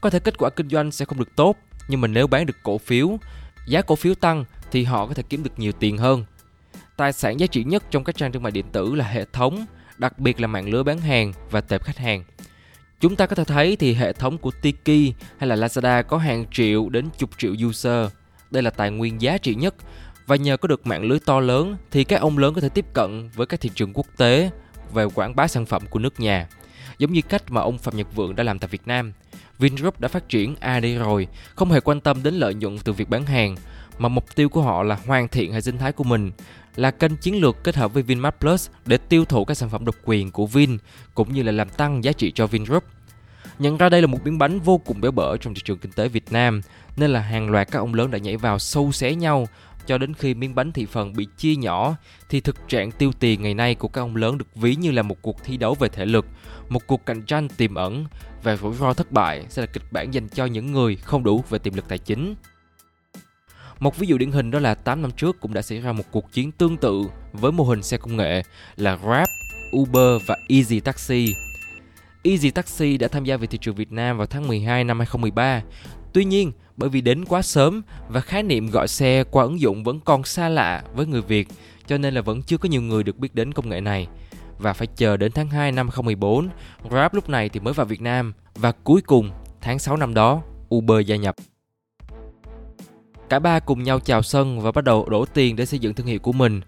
Có 0.00 0.10
thể 0.10 0.18
kết 0.18 0.38
quả 0.38 0.50
kinh 0.50 0.68
doanh 0.68 0.90
sẽ 0.90 1.04
không 1.04 1.18
được 1.18 1.36
tốt, 1.36 1.56
nhưng 1.88 2.00
mà 2.00 2.08
nếu 2.08 2.26
bán 2.26 2.46
được 2.46 2.56
cổ 2.62 2.78
phiếu 2.78 3.18
giá 3.66 3.82
cổ 3.82 3.96
phiếu 3.96 4.14
tăng 4.14 4.44
thì 4.70 4.84
họ 4.84 5.06
có 5.06 5.14
thể 5.14 5.22
kiếm 5.28 5.42
được 5.42 5.58
nhiều 5.58 5.72
tiền 5.72 5.98
hơn. 5.98 6.24
Tài 6.96 7.12
sản 7.12 7.40
giá 7.40 7.46
trị 7.46 7.64
nhất 7.64 7.84
trong 7.90 8.04
các 8.04 8.16
trang 8.16 8.32
thương 8.32 8.42
mại 8.42 8.52
điện 8.52 8.66
tử 8.72 8.94
là 8.94 9.04
hệ 9.04 9.24
thống, 9.32 9.66
đặc 9.98 10.18
biệt 10.18 10.40
là 10.40 10.46
mạng 10.46 10.68
lưới 10.68 10.84
bán 10.84 10.98
hàng 10.98 11.32
và 11.50 11.60
tệp 11.60 11.84
khách 11.84 11.98
hàng. 11.98 12.24
Chúng 13.00 13.16
ta 13.16 13.26
có 13.26 13.36
thể 13.36 13.44
thấy 13.44 13.76
thì 13.76 13.94
hệ 13.94 14.12
thống 14.12 14.38
của 14.38 14.50
Tiki 14.50 15.14
hay 15.38 15.48
là 15.48 15.56
Lazada 15.56 16.02
có 16.02 16.18
hàng 16.18 16.44
triệu 16.52 16.88
đến 16.88 17.08
chục 17.18 17.30
triệu 17.38 17.52
user. 17.68 18.10
Đây 18.54 18.62
là 18.62 18.70
tài 18.70 18.90
nguyên 18.90 19.22
giá 19.22 19.38
trị 19.38 19.54
nhất 19.54 19.74
và 20.26 20.36
nhờ 20.36 20.56
có 20.56 20.68
được 20.68 20.86
mạng 20.86 21.04
lưới 21.04 21.18
to 21.18 21.40
lớn 21.40 21.76
thì 21.90 22.04
các 22.04 22.20
ông 22.20 22.38
lớn 22.38 22.54
có 22.54 22.60
thể 22.60 22.68
tiếp 22.68 22.86
cận 22.92 23.30
với 23.34 23.46
các 23.46 23.60
thị 23.60 23.70
trường 23.74 23.92
quốc 23.94 24.06
tế 24.16 24.50
về 24.92 25.06
quảng 25.14 25.36
bá 25.36 25.46
sản 25.46 25.66
phẩm 25.66 25.82
của 25.90 25.98
nước 25.98 26.20
nhà. 26.20 26.48
Giống 26.98 27.12
như 27.12 27.20
cách 27.22 27.42
mà 27.48 27.60
ông 27.60 27.78
Phạm 27.78 27.96
Nhật 27.96 28.14
Vượng 28.14 28.36
đã 28.36 28.44
làm 28.44 28.58
tại 28.58 28.68
Việt 28.68 28.86
Nam– 28.86 29.12
Vingroup 29.58 30.00
đã 30.00 30.08
phát 30.08 30.28
triển 30.28 30.54
AD 30.60 30.84
rồi, 30.98 31.28
không 31.54 31.70
hề 31.70 31.80
quan 31.80 32.00
tâm 32.00 32.22
đến 32.22 32.34
lợi 32.34 32.54
nhuận 32.54 32.78
từ 32.78 32.92
việc 32.92 33.08
bán 33.08 33.26
hàng, 33.26 33.56
mà 33.98 34.08
mục 34.08 34.34
tiêu 34.34 34.48
của 34.48 34.62
họ 34.62 34.82
là 34.82 34.98
hoàn 35.06 35.28
thiện 35.28 35.52
hệ 35.52 35.60
sinh 35.60 35.78
thái 35.78 35.92
của 35.92 36.04
mình, 36.04 36.30
là 36.76 36.90
kênh 36.90 37.16
chiến 37.16 37.40
lược 37.40 37.64
kết 37.64 37.76
hợp 37.76 37.94
với 37.94 38.02
Vinmart 38.02 38.34
Plus 38.40 38.68
để 38.86 38.96
tiêu 38.96 39.24
thụ 39.24 39.44
các 39.44 39.54
sản 39.54 39.70
phẩm 39.70 39.84
độc 39.84 39.94
quyền 40.04 40.30
của 40.30 40.46
Vin, 40.46 40.78
cũng 41.14 41.32
như 41.32 41.42
là 41.42 41.52
làm 41.52 41.68
tăng 41.68 42.04
giá 42.04 42.12
trị 42.12 42.32
cho 42.34 42.46
Vingroup. 42.46 42.84
Nhận 43.58 43.76
ra 43.76 43.88
đây 43.88 44.00
là 44.00 44.06
một 44.06 44.24
miếng 44.24 44.38
bánh 44.38 44.60
vô 44.60 44.78
cùng 44.78 45.00
béo 45.00 45.10
bở 45.10 45.36
trong 45.36 45.54
thị 45.54 45.60
trường 45.64 45.78
kinh 45.78 45.92
tế 45.92 46.08
Việt 46.08 46.32
Nam, 46.32 46.60
nên 46.96 47.10
là 47.10 47.20
hàng 47.20 47.50
loạt 47.50 47.70
các 47.70 47.78
ông 47.78 47.94
lớn 47.94 48.10
đã 48.10 48.18
nhảy 48.18 48.36
vào 48.36 48.58
sâu 48.58 48.92
xé 48.92 49.14
nhau 49.14 49.46
cho 49.86 49.98
đến 49.98 50.14
khi 50.14 50.34
miếng 50.34 50.54
bánh 50.54 50.72
thị 50.72 50.86
phần 50.86 51.12
bị 51.12 51.26
chia 51.36 51.56
nhỏ 51.56 51.96
thì 52.28 52.40
thực 52.40 52.68
trạng 52.68 52.90
tiêu 52.90 53.12
tiền 53.18 53.42
ngày 53.42 53.54
nay 53.54 53.74
của 53.74 53.88
các 53.88 54.00
ông 54.00 54.16
lớn 54.16 54.38
được 54.38 54.46
ví 54.54 54.76
như 54.76 54.90
là 54.90 55.02
một 55.02 55.16
cuộc 55.22 55.44
thi 55.44 55.56
đấu 55.56 55.74
về 55.74 55.88
thể 55.88 56.06
lực, 56.06 56.26
một 56.68 56.86
cuộc 56.86 57.06
cạnh 57.06 57.22
tranh 57.22 57.48
tiềm 57.48 57.74
ẩn 57.74 58.06
và 58.42 58.56
rủi 58.56 58.74
ro 58.74 58.92
thất 58.92 59.12
bại 59.12 59.46
sẽ 59.48 59.62
là 59.62 59.66
kịch 59.66 59.92
bản 59.92 60.14
dành 60.14 60.28
cho 60.28 60.46
những 60.46 60.72
người 60.72 60.96
không 60.96 61.24
đủ 61.24 61.44
về 61.50 61.58
tiềm 61.58 61.74
lực 61.74 61.88
tài 61.88 61.98
chính. 61.98 62.34
Một 63.78 63.98
ví 63.98 64.06
dụ 64.06 64.18
điển 64.18 64.30
hình 64.30 64.50
đó 64.50 64.58
là 64.58 64.74
8 64.74 65.02
năm 65.02 65.10
trước 65.10 65.40
cũng 65.40 65.54
đã 65.54 65.62
xảy 65.62 65.80
ra 65.80 65.92
một 65.92 66.04
cuộc 66.10 66.32
chiến 66.32 66.52
tương 66.52 66.76
tự 66.76 67.04
với 67.32 67.52
mô 67.52 67.64
hình 67.64 67.82
xe 67.82 67.96
công 67.96 68.16
nghệ 68.16 68.42
là 68.76 68.96
Grab, 68.96 69.28
Uber 69.76 70.22
và 70.26 70.36
Easy 70.48 70.80
Taxi. 70.80 71.34
Easy 72.22 72.50
Taxi 72.50 72.98
đã 72.98 73.08
tham 73.08 73.24
gia 73.24 73.36
vào 73.36 73.46
thị 73.46 73.58
trường 73.58 73.74
Việt 73.74 73.92
Nam 73.92 74.16
vào 74.16 74.26
tháng 74.26 74.48
12 74.48 74.84
năm 74.84 74.98
2013. 74.98 75.62
Tuy 76.12 76.24
nhiên, 76.24 76.52
bởi 76.76 76.88
vì 76.88 77.00
đến 77.00 77.24
quá 77.24 77.42
sớm 77.42 77.82
và 78.08 78.20
khái 78.20 78.42
niệm 78.42 78.70
gọi 78.70 78.88
xe 78.88 79.24
qua 79.30 79.44
ứng 79.44 79.60
dụng 79.60 79.84
vẫn 79.84 80.00
còn 80.00 80.24
xa 80.24 80.48
lạ 80.48 80.82
với 80.94 81.06
người 81.06 81.22
Việt, 81.22 81.48
cho 81.86 81.98
nên 81.98 82.14
là 82.14 82.20
vẫn 82.20 82.42
chưa 82.42 82.58
có 82.58 82.68
nhiều 82.68 82.82
người 82.82 83.02
được 83.02 83.18
biết 83.18 83.34
đến 83.34 83.52
công 83.52 83.68
nghệ 83.68 83.80
này 83.80 84.08
và 84.58 84.72
phải 84.72 84.86
chờ 84.96 85.16
đến 85.16 85.32
tháng 85.32 85.48
2 85.48 85.72
năm 85.72 85.88
2014, 85.88 86.48
Grab 86.90 87.14
lúc 87.14 87.28
này 87.28 87.48
thì 87.48 87.60
mới 87.60 87.74
vào 87.74 87.86
Việt 87.86 88.00
Nam 88.00 88.32
và 88.54 88.72
cuối 88.72 89.00
cùng 89.02 89.30
tháng 89.60 89.78
6 89.78 89.96
năm 89.96 90.14
đó, 90.14 90.42
Uber 90.74 91.06
gia 91.06 91.16
nhập. 91.16 91.36
Cả 93.28 93.38
ba 93.38 93.60
cùng 93.60 93.82
nhau 93.82 94.00
chào 94.00 94.22
sân 94.22 94.60
và 94.60 94.72
bắt 94.72 94.84
đầu 94.84 95.08
đổ 95.08 95.24
tiền 95.24 95.56
để 95.56 95.66
xây 95.66 95.78
dựng 95.78 95.94
thương 95.94 96.06
hiệu 96.06 96.18
của 96.18 96.32
mình. 96.32 96.60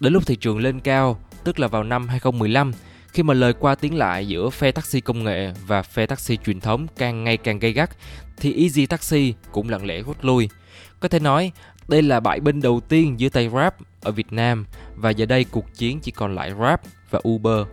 Đến 0.00 0.12
lúc 0.12 0.26
thị 0.26 0.36
trường 0.36 0.58
lên 0.58 0.80
cao, 0.80 1.20
tức 1.44 1.58
là 1.58 1.68
vào 1.68 1.84
năm 1.84 2.08
2015, 2.08 2.72
khi 3.12 3.22
mà 3.22 3.34
lời 3.34 3.52
qua 3.52 3.74
tiếng 3.74 3.98
lại 3.98 4.28
giữa 4.28 4.50
phe 4.50 4.70
taxi 4.70 5.00
công 5.00 5.24
nghệ 5.24 5.52
và 5.66 5.82
phe 5.82 6.06
taxi 6.06 6.36
truyền 6.36 6.60
thống 6.60 6.86
càng 6.96 7.24
ngày 7.24 7.36
càng 7.36 7.58
gay 7.58 7.72
gắt, 7.72 7.90
thì 8.36 8.62
Easy 8.62 8.86
Taxi 8.86 9.34
cũng 9.52 9.68
lặng 9.68 9.86
lẽ 9.86 10.02
rút 10.02 10.24
lui. 10.24 10.48
Có 11.00 11.08
thể 11.08 11.18
nói, 11.18 11.52
đây 11.88 12.02
là 12.02 12.20
bãi 12.20 12.40
binh 12.40 12.62
đầu 12.62 12.80
tiên 12.80 13.20
dưới 13.20 13.30
tay 13.30 13.48
Grab 13.48 13.72
ở 14.02 14.12
Việt 14.12 14.32
Nam 14.32 14.66
và 14.94 15.10
giờ 15.10 15.26
đây 15.26 15.44
cuộc 15.44 15.74
chiến 15.74 16.00
chỉ 16.00 16.12
còn 16.12 16.34
lại 16.34 16.50
Grab 16.50 16.80
và 17.10 17.20
Uber. 17.28 17.66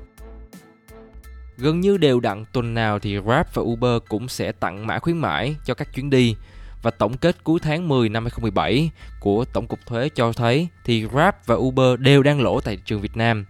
Gần 1.58 1.79
như 1.79 1.98
đều 1.98 2.19
đặn 2.19 2.46
tuần 2.53 2.74
nào 2.74 3.00
thì 3.00 3.17
Grab 3.17 3.48
và 3.53 3.62
Uber 3.62 4.01
cũng 4.10 4.27
sẽ 4.27 4.51
tặng 4.51 4.88
mã 4.88 5.00
khuyến 5.00 5.17
mãi 5.17 5.55
cho 5.65 5.74
các 5.74 5.93
chuyến 5.93 6.10
đi 6.10 6.36
và 6.81 6.91
tổng 6.91 7.17
kết 7.17 7.43
cuối 7.43 7.60
tháng 7.63 7.88
10 7.88 8.10
năm 8.10 8.24
2017 8.24 8.91
của 9.19 9.46
Tổng 9.46 9.67
cục 9.67 9.86
Thuế 9.86 10.10
cho 10.10 10.34
thấy 10.34 10.67
thì 10.86 11.05
Grab 11.05 11.36
và 11.46 11.55
Uber 11.55 12.00
đều 12.00 12.24
đang 12.24 12.41
lỗ 12.41 12.62
tại 12.62 12.75
thị 12.75 12.81
trường 12.86 13.01
Việt 13.01 13.17
Nam. 13.17 13.46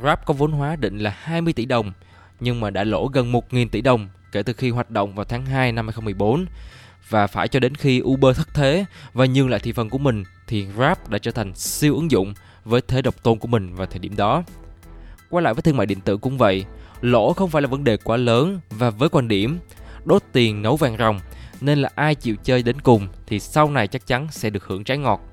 Grab 0.00 0.18
có 0.26 0.34
vốn 0.34 0.52
hóa 0.52 0.76
định 0.76 0.98
là 0.98 1.16
20 1.22 1.52
tỷ 1.52 1.64
đồng 1.64 1.92
nhưng 2.40 2.60
mà 2.60 2.70
đã 2.70 2.84
lỗ 2.84 3.06
gần 3.06 3.32
1.000 3.32 3.68
tỷ 3.68 3.80
đồng 3.80 4.08
kể 4.32 4.42
từ 4.42 4.52
khi 4.52 4.70
hoạt 4.70 4.90
động 4.90 5.14
vào 5.14 5.24
tháng 5.24 5.46
2 5.46 5.72
năm 5.72 5.86
2014 5.86 6.46
và 7.08 7.26
phải 7.26 7.48
cho 7.48 7.60
đến 7.60 7.74
khi 7.74 8.02
Uber 8.04 8.36
thất 8.36 8.48
thế 8.54 8.84
và 9.12 9.26
nhường 9.26 9.50
lại 9.50 9.60
thị 9.60 9.72
phần 9.72 9.90
của 9.90 9.98
mình 9.98 10.24
thì 10.46 10.64
Grab 10.64 10.98
đã 11.08 11.18
trở 11.18 11.30
thành 11.30 11.54
siêu 11.54 11.94
ứng 11.94 12.10
dụng 12.10 12.34
với 12.64 12.80
thế 12.88 13.02
độc 13.02 13.22
tôn 13.22 13.38
của 13.38 13.48
mình 13.48 13.74
vào 13.74 13.86
thời 13.86 13.98
điểm 13.98 14.16
đó. 14.16 14.42
Quay 15.30 15.42
lại 15.42 15.54
với 15.54 15.62
thương 15.62 15.76
mại 15.76 15.86
điện 15.86 16.00
tử 16.00 16.16
cũng 16.16 16.38
vậy, 16.38 16.64
lỗ 17.00 17.32
không 17.32 17.50
phải 17.50 17.62
là 17.62 17.68
vấn 17.68 17.84
đề 17.84 17.96
quá 17.96 18.16
lớn 18.16 18.60
và 18.70 18.90
với 18.90 19.08
quan 19.08 19.28
điểm 19.28 19.58
đốt 20.04 20.22
tiền 20.32 20.62
nấu 20.62 20.76
vàng 20.76 20.96
rồng 20.98 21.20
nên 21.60 21.78
là 21.78 21.90
ai 21.94 22.14
chịu 22.14 22.36
chơi 22.44 22.62
đến 22.62 22.80
cùng 22.80 23.08
thì 23.26 23.40
sau 23.40 23.70
này 23.70 23.86
chắc 23.86 24.06
chắn 24.06 24.28
sẽ 24.30 24.50
được 24.50 24.64
hưởng 24.64 24.84
trái 24.84 24.98
ngọt. 24.98 25.29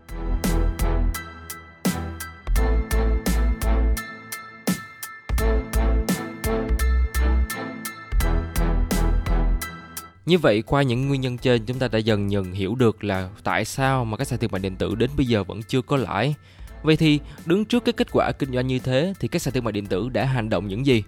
Như 10.27 10.37
vậy, 10.37 10.61
qua 10.61 10.81
những 10.81 11.07
nguyên 11.07 11.21
nhân 11.21 11.37
trên, 11.37 11.65
chúng 11.65 11.79
ta 11.79 11.87
đã 11.87 11.99
dần 11.99 12.31
dần 12.31 12.53
hiểu 12.53 12.75
được 12.75 13.03
là 13.03 13.29
tại 13.43 13.65
sao 13.65 14.05
mà 14.05 14.17
các 14.17 14.27
sàn 14.27 14.39
thương 14.39 14.51
mại 14.51 14.59
điện 14.59 14.75
tử 14.75 14.95
đến 14.95 15.09
bây 15.17 15.25
giờ 15.25 15.43
vẫn 15.43 15.63
chưa 15.63 15.81
có 15.81 15.97
lãi. 15.97 16.35
Vậy 16.83 16.97
thì, 16.97 17.19
đứng 17.45 17.65
trước 17.65 17.85
cái 17.85 17.93
kết 17.93 18.07
quả 18.11 18.31
kinh 18.39 18.53
doanh 18.53 18.67
như 18.67 18.79
thế, 18.79 19.13
thì 19.19 19.27
các 19.27 19.41
sàn 19.41 19.53
thương 19.53 19.63
mại 19.63 19.71
điện 19.71 19.85
tử 19.85 20.09
đã 20.09 20.25
hành 20.25 20.49
động 20.49 20.67
những 20.67 20.85
gì? 20.85 21.03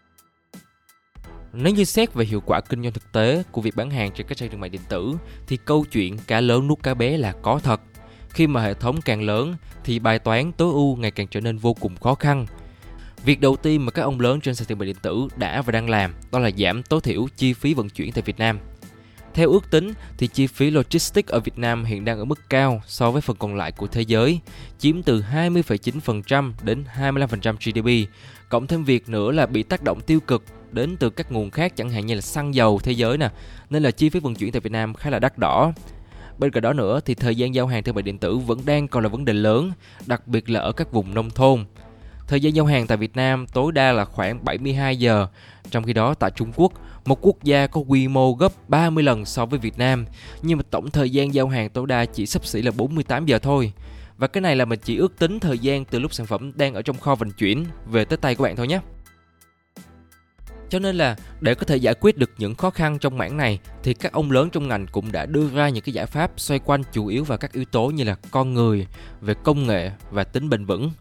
Nếu 1.53 1.73
như 1.73 1.83
xét 1.83 2.13
về 2.13 2.25
hiệu 2.25 2.41
quả 2.45 2.61
kinh 2.61 2.83
doanh 2.83 2.93
thực 2.93 3.11
tế 3.11 3.43
của 3.51 3.61
việc 3.61 3.75
bán 3.75 3.89
hàng 3.89 4.11
trên 4.15 4.27
các 4.27 4.37
sàn 4.37 4.49
thương 4.49 4.59
mại 4.59 4.69
điện 4.69 4.81
tử, 4.89 5.15
thì 5.47 5.57
câu 5.57 5.85
chuyện 5.91 6.17
cá 6.27 6.41
lớn 6.41 6.67
nuốt 6.67 6.83
cá 6.83 6.93
bé 6.93 7.17
là 7.17 7.33
có 7.41 7.59
thật. 7.63 7.81
Khi 8.29 8.47
mà 8.47 8.61
hệ 8.61 8.73
thống 8.73 9.01
càng 9.01 9.21
lớn, 9.21 9.55
thì 9.83 9.99
bài 9.99 10.19
toán 10.19 10.51
tối 10.51 10.73
ưu 10.73 10.95
ngày 10.95 11.11
càng 11.11 11.27
trở 11.27 11.41
nên 11.41 11.57
vô 11.57 11.73
cùng 11.73 11.95
khó 11.95 12.15
khăn. 12.15 12.45
Việc 13.25 13.41
đầu 13.41 13.55
tiên 13.55 13.85
mà 13.85 13.91
các 13.91 14.01
ông 14.01 14.19
lớn 14.19 14.41
trên 14.41 14.55
sàn 14.55 14.67
thương 14.67 14.77
mại 14.79 14.85
điện 14.85 14.97
tử 15.01 15.27
đã 15.35 15.61
và 15.61 15.71
đang 15.71 15.89
làm, 15.89 16.13
đó 16.31 16.39
là 16.39 16.51
giảm 16.57 16.83
tối 16.83 17.01
thiểu 17.01 17.27
chi 17.35 17.53
phí 17.53 17.73
vận 17.73 17.89
chuyển 17.89 18.11
tại 18.11 18.21
Việt 18.21 18.39
Nam. 18.39 18.59
Theo 19.33 19.49
ước 19.49 19.71
tính 19.71 19.93
thì 20.17 20.27
chi 20.27 20.47
phí 20.47 20.69
logistics 20.69 21.29
ở 21.29 21.39
Việt 21.39 21.57
Nam 21.57 21.85
hiện 21.85 22.05
đang 22.05 22.19
ở 22.19 22.25
mức 22.25 22.39
cao 22.49 22.81
so 22.87 23.11
với 23.11 23.21
phần 23.21 23.35
còn 23.39 23.55
lại 23.55 23.71
của 23.71 23.87
thế 23.87 24.01
giới, 24.01 24.39
chiếm 24.77 25.03
từ 25.03 25.23
20,9% 25.33 26.53
đến 26.63 26.83
25% 26.95 27.55
GDP. 27.55 28.11
Cộng 28.49 28.67
thêm 28.67 28.83
việc 28.83 29.09
nữa 29.09 29.31
là 29.31 29.45
bị 29.45 29.63
tác 29.63 29.83
động 29.83 30.01
tiêu 30.01 30.19
cực 30.19 30.43
đến 30.71 30.97
từ 30.97 31.09
các 31.09 31.31
nguồn 31.31 31.49
khác 31.49 31.75
chẳng 31.75 31.89
hạn 31.89 32.05
như 32.05 32.15
là 32.15 32.21
xăng 32.21 32.55
dầu 32.55 32.79
thế 32.83 32.91
giới 32.91 33.17
nè, 33.17 33.29
nên 33.69 33.83
là 33.83 33.91
chi 33.91 34.09
phí 34.09 34.19
vận 34.19 34.35
chuyển 34.35 34.51
tại 34.51 34.59
Việt 34.59 34.71
Nam 34.71 34.93
khá 34.93 35.09
là 35.09 35.19
đắt 35.19 35.37
đỏ. 35.37 35.73
Bên 36.37 36.51
cạnh 36.51 36.63
đó 36.63 36.73
nữa 36.73 36.99
thì 37.05 37.15
thời 37.15 37.35
gian 37.35 37.55
giao 37.55 37.67
hàng 37.67 37.83
thương 37.83 37.95
mại 37.95 38.01
điện 38.01 38.17
tử 38.17 38.37
vẫn 38.37 38.59
đang 38.65 38.87
còn 38.87 39.03
là 39.03 39.09
vấn 39.09 39.25
đề 39.25 39.33
lớn, 39.33 39.71
đặc 40.05 40.27
biệt 40.27 40.49
là 40.49 40.59
ở 40.59 40.71
các 40.71 40.91
vùng 40.91 41.13
nông 41.13 41.29
thôn. 41.29 41.65
Thời 42.29 42.41
gian 42.41 42.55
giao 42.55 42.65
hàng 42.65 42.87
tại 42.87 42.97
Việt 42.97 43.15
Nam 43.15 43.47
tối 43.47 43.71
đa 43.71 43.91
là 43.91 44.05
khoảng 44.05 44.45
72 44.45 44.97
giờ, 44.97 45.27
trong 45.71 45.83
khi 45.83 45.93
đó 45.93 46.13
tại 46.13 46.31
Trung 46.31 46.51
Quốc, 46.55 46.73
một 47.05 47.17
quốc 47.21 47.43
gia 47.43 47.67
có 47.67 47.81
quy 47.81 48.07
mô 48.07 48.33
gấp 48.33 48.51
30 48.67 49.03
lần 49.03 49.25
so 49.25 49.45
với 49.45 49.59
Việt 49.59 49.77
Nam, 49.77 50.05
nhưng 50.41 50.57
mà 50.57 50.63
tổng 50.69 50.91
thời 50.91 51.09
gian 51.09 51.33
giao 51.33 51.47
hàng 51.47 51.69
tối 51.69 51.87
đa 51.87 52.05
chỉ 52.05 52.25
sắp 52.25 52.45
xỉ 52.45 52.61
là 52.61 52.71
48 52.71 53.25
giờ 53.25 53.39
thôi. 53.39 53.73
Và 54.17 54.27
cái 54.27 54.41
này 54.41 54.55
là 54.55 54.65
mình 54.65 54.79
chỉ 54.83 54.97
ước 54.97 55.19
tính 55.19 55.39
thời 55.39 55.59
gian 55.59 55.85
từ 55.85 55.99
lúc 55.99 56.13
sản 56.13 56.25
phẩm 56.25 56.51
đang 56.55 56.73
ở 56.73 56.81
trong 56.81 56.97
kho 56.97 57.15
vận 57.15 57.31
chuyển 57.31 57.65
về 57.85 58.05
tới 58.05 58.17
tay 58.17 58.35
của 58.35 58.43
bạn 58.43 58.55
thôi 58.55 58.67
nhé. 58.67 58.79
Cho 60.69 60.79
nên 60.79 60.95
là 60.95 61.15
để 61.39 61.55
có 61.55 61.65
thể 61.65 61.77
giải 61.77 61.93
quyết 61.93 62.17
được 62.17 62.31
những 62.37 62.55
khó 62.55 62.69
khăn 62.69 62.99
trong 62.99 63.17
mảng 63.17 63.37
này 63.37 63.59
thì 63.83 63.93
các 63.93 64.11
ông 64.11 64.31
lớn 64.31 64.49
trong 64.49 64.67
ngành 64.67 64.87
cũng 64.87 65.11
đã 65.11 65.25
đưa 65.25 65.49
ra 65.49 65.69
những 65.69 65.83
cái 65.83 65.93
giải 65.93 66.05
pháp 66.05 66.31
xoay 66.37 66.59
quanh 66.59 66.83
chủ 66.93 67.07
yếu 67.07 67.23
vào 67.23 67.37
các 67.37 67.53
yếu 67.53 67.65
tố 67.65 67.87
như 67.87 68.03
là 68.03 68.15
con 68.31 68.53
người, 68.53 68.87
về 69.21 69.33
công 69.43 69.67
nghệ 69.67 69.91
và 70.11 70.23
tính 70.23 70.49
bền 70.49 70.65
vững. 70.65 70.91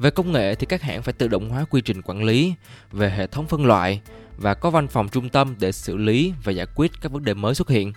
Về 0.00 0.10
công 0.10 0.32
nghệ 0.32 0.54
thì 0.54 0.66
các 0.66 0.82
hãng 0.82 1.02
phải 1.02 1.12
tự 1.12 1.28
động 1.28 1.50
hóa 1.50 1.64
quy 1.70 1.80
trình 1.80 2.02
quản 2.02 2.24
lý, 2.24 2.54
về 2.92 3.10
hệ 3.10 3.26
thống 3.26 3.46
phân 3.46 3.66
loại 3.66 4.00
và 4.36 4.54
có 4.54 4.70
văn 4.70 4.88
phòng 4.88 5.08
trung 5.08 5.28
tâm 5.28 5.54
để 5.60 5.72
xử 5.72 5.96
lý 5.96 6.32
và 6.44 6.52
giải 6.52 6.66
quyết 6.74 6.92
các 7.00 7.12
vấn 7.12 7.24
đề 7.24 7.34
mới 7.34 7.54
xuất 7.54 7.68
hiện. 7.68 7.92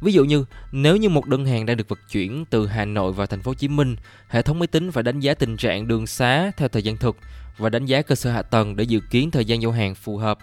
Ví 0.00 0.12
dụ 0.12 0.24
như 0.24 0.44
nếu 0.72 0.96
như 0.96 1.08
một 1.08 1.26
đơn 1.26 1.46
hàng 1.46 1.66
đang 1.66 1.76
được 1.76 1.88
vận 1.88 1.98
chuyển 2.10 2.44
từ 2.50 2.66
Hà 2.66 2.84
Nội 2.84 3.12
vào 3.12 3.26
thành 3.26 3.42
phố 3.42 3.50
Hồ 3.50 3.54
Chí 3.54 3.68
Minh, 3.68 3.96
hệ 4.28 4.42
thống 4.42 4.58
máy 4.58 4.66
tính 4.66 4.92
phải 4.92 5.02
đánh 5.02 5.20
giá 5.20 5.34
tình 5.34 5.56
trạng 5.56 5.88
đường 5.88 6.06
xá 6.06 6.50
theo 6.56 6.68
thời 6.68 6.82
gian 6.82 6.96
thực 6.96 7.16
và 7.58 7.68
đánh 7.68 7.86
giá 7.86 8.02
cơ 8.02 8.14
sở 8.14 8.32
hạ 8.32 8.42
tầng 8.42 8.76
để 8.76 8.84
dự 8.84 9.00
kiến 9.10 9.30
thời 9.30 9.44
gian 9.44 9.62
giao 9.62 9.72
hàng 9.72 9.94
phù 9.94 10.16
hợp. 10.16 10.38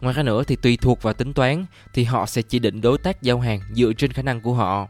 Ngoài 0.00 0.14
ra 0.14 0.22
nữa 0.22 0.42
thì 0.46 0.56
tùy 0.56 0.76
thuộc 0.76 1.02
vào 1.02 1.14
tính 1.14 1.32
toán 1.32 1.64
thì 1.94 2.04
họ 2.04 2.26
sẽ 2.26 2.42
chỉ 2.42 2.58
định 2.58 2.80
đối 2.80 2.98
tác 2.98 3.22
giao 3.22 3.40
hàng 3.40 3.60
dựa 3.72 3.92
trên 3.92 4.12
khả 4.12 4.22
năng 4.22 4.40
của 4.40 4.54
họ. 4.54 4.88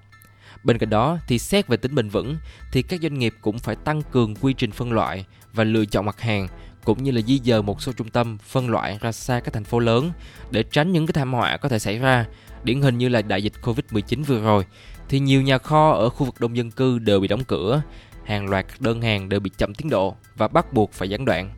Bên 0.65 0.79
cạnh 0.79 0.91
đó 0.91 1.19
thì 1.27 1.39
xét 1.39 1.67
về 1.67 1.77
tính 1.77 1.95
bền 1.95 2.09
vững 2.09 2.37
thì 2.73 2.83
các 2.83 3.01
doanh 3.03 3.19
nghiệp 3.19 3.35
cũng 3.41 3.59
phải 3.59 3.77
tăng 3.77 4.03
cường 4.03 4.35
quy 4.37 4.53
trình 4.53 4.71
phân 4.71 4.93
loại 4.93 5.25
và 5.53 5.65
lựa 5.65 5.85
chọn 5.85 6.07
mặt 6.07 6.21
hàng 6.21 6.49
cũng 6.85 7.03
như 7.03 7.11
là 7.11 7.21
di 7.21 7.41
dời 7.45 7.63
một 7.63 7.83
số 7.83 7.93
trung 7.93 8.09
tâm 8.09 8.39
phân 8.39 8.71
loại 8.71 8.99
ra 9.01 9.13
xa 9.13 9.41
các 9.41 9.55
thành 9.55 9.65
phố 9.65 9.79
lớn 9.79 10.13
để 10.51 10.63
tránh 10.63 10.93
những 10.93 11.07
cái 11.07 11.13
thảm 11.13 11.33
họa 11.33 11.57
có 11.57 11.69
thể 11.69 11.79
xảy 11.79 11.99
ra. 11.99 12.27
Điển 12.65 12.83
hình 12.83 12.99
như 12.99 13.09
là 13.09 13.23
đại 13.23 13.43
dịch 13.43 13.53
Covid-19 13.63 14.25
vừa 14.25 14.41
rồi 14.41 14.67
thì 15.09 15.19
nhiều 15.19 15.43
nhà 15.43 15.59
kho 15.59 15.91
ở 15.91 16.09
khu 16.09 16.27
vực 16.27 16.41
đông 16.41 16.57
dân 16.57 16.71
cư 16.71 16.99
đều 16.99 17.21
bị 17.21 17.29
đóng 17.29 17.45
cửa, 17.45 17.83
hàng 18.25 18.49
loạt 18.51 18.69
các 18.69 18.81
đơn 18.81 19.03
hàng 19.03 19.29
đều 19.29 19.41
bị 19.41 19.51
chậm 19.59 19.75
tiến 19.75 19.91
độ 19.91 20.17
và 20.37 20.49
bắt 20.49 20.73
buộc 20.73 20.93
phải 20.93 21.09
gián 21.09 21.25
đoạn. 21.25 21.51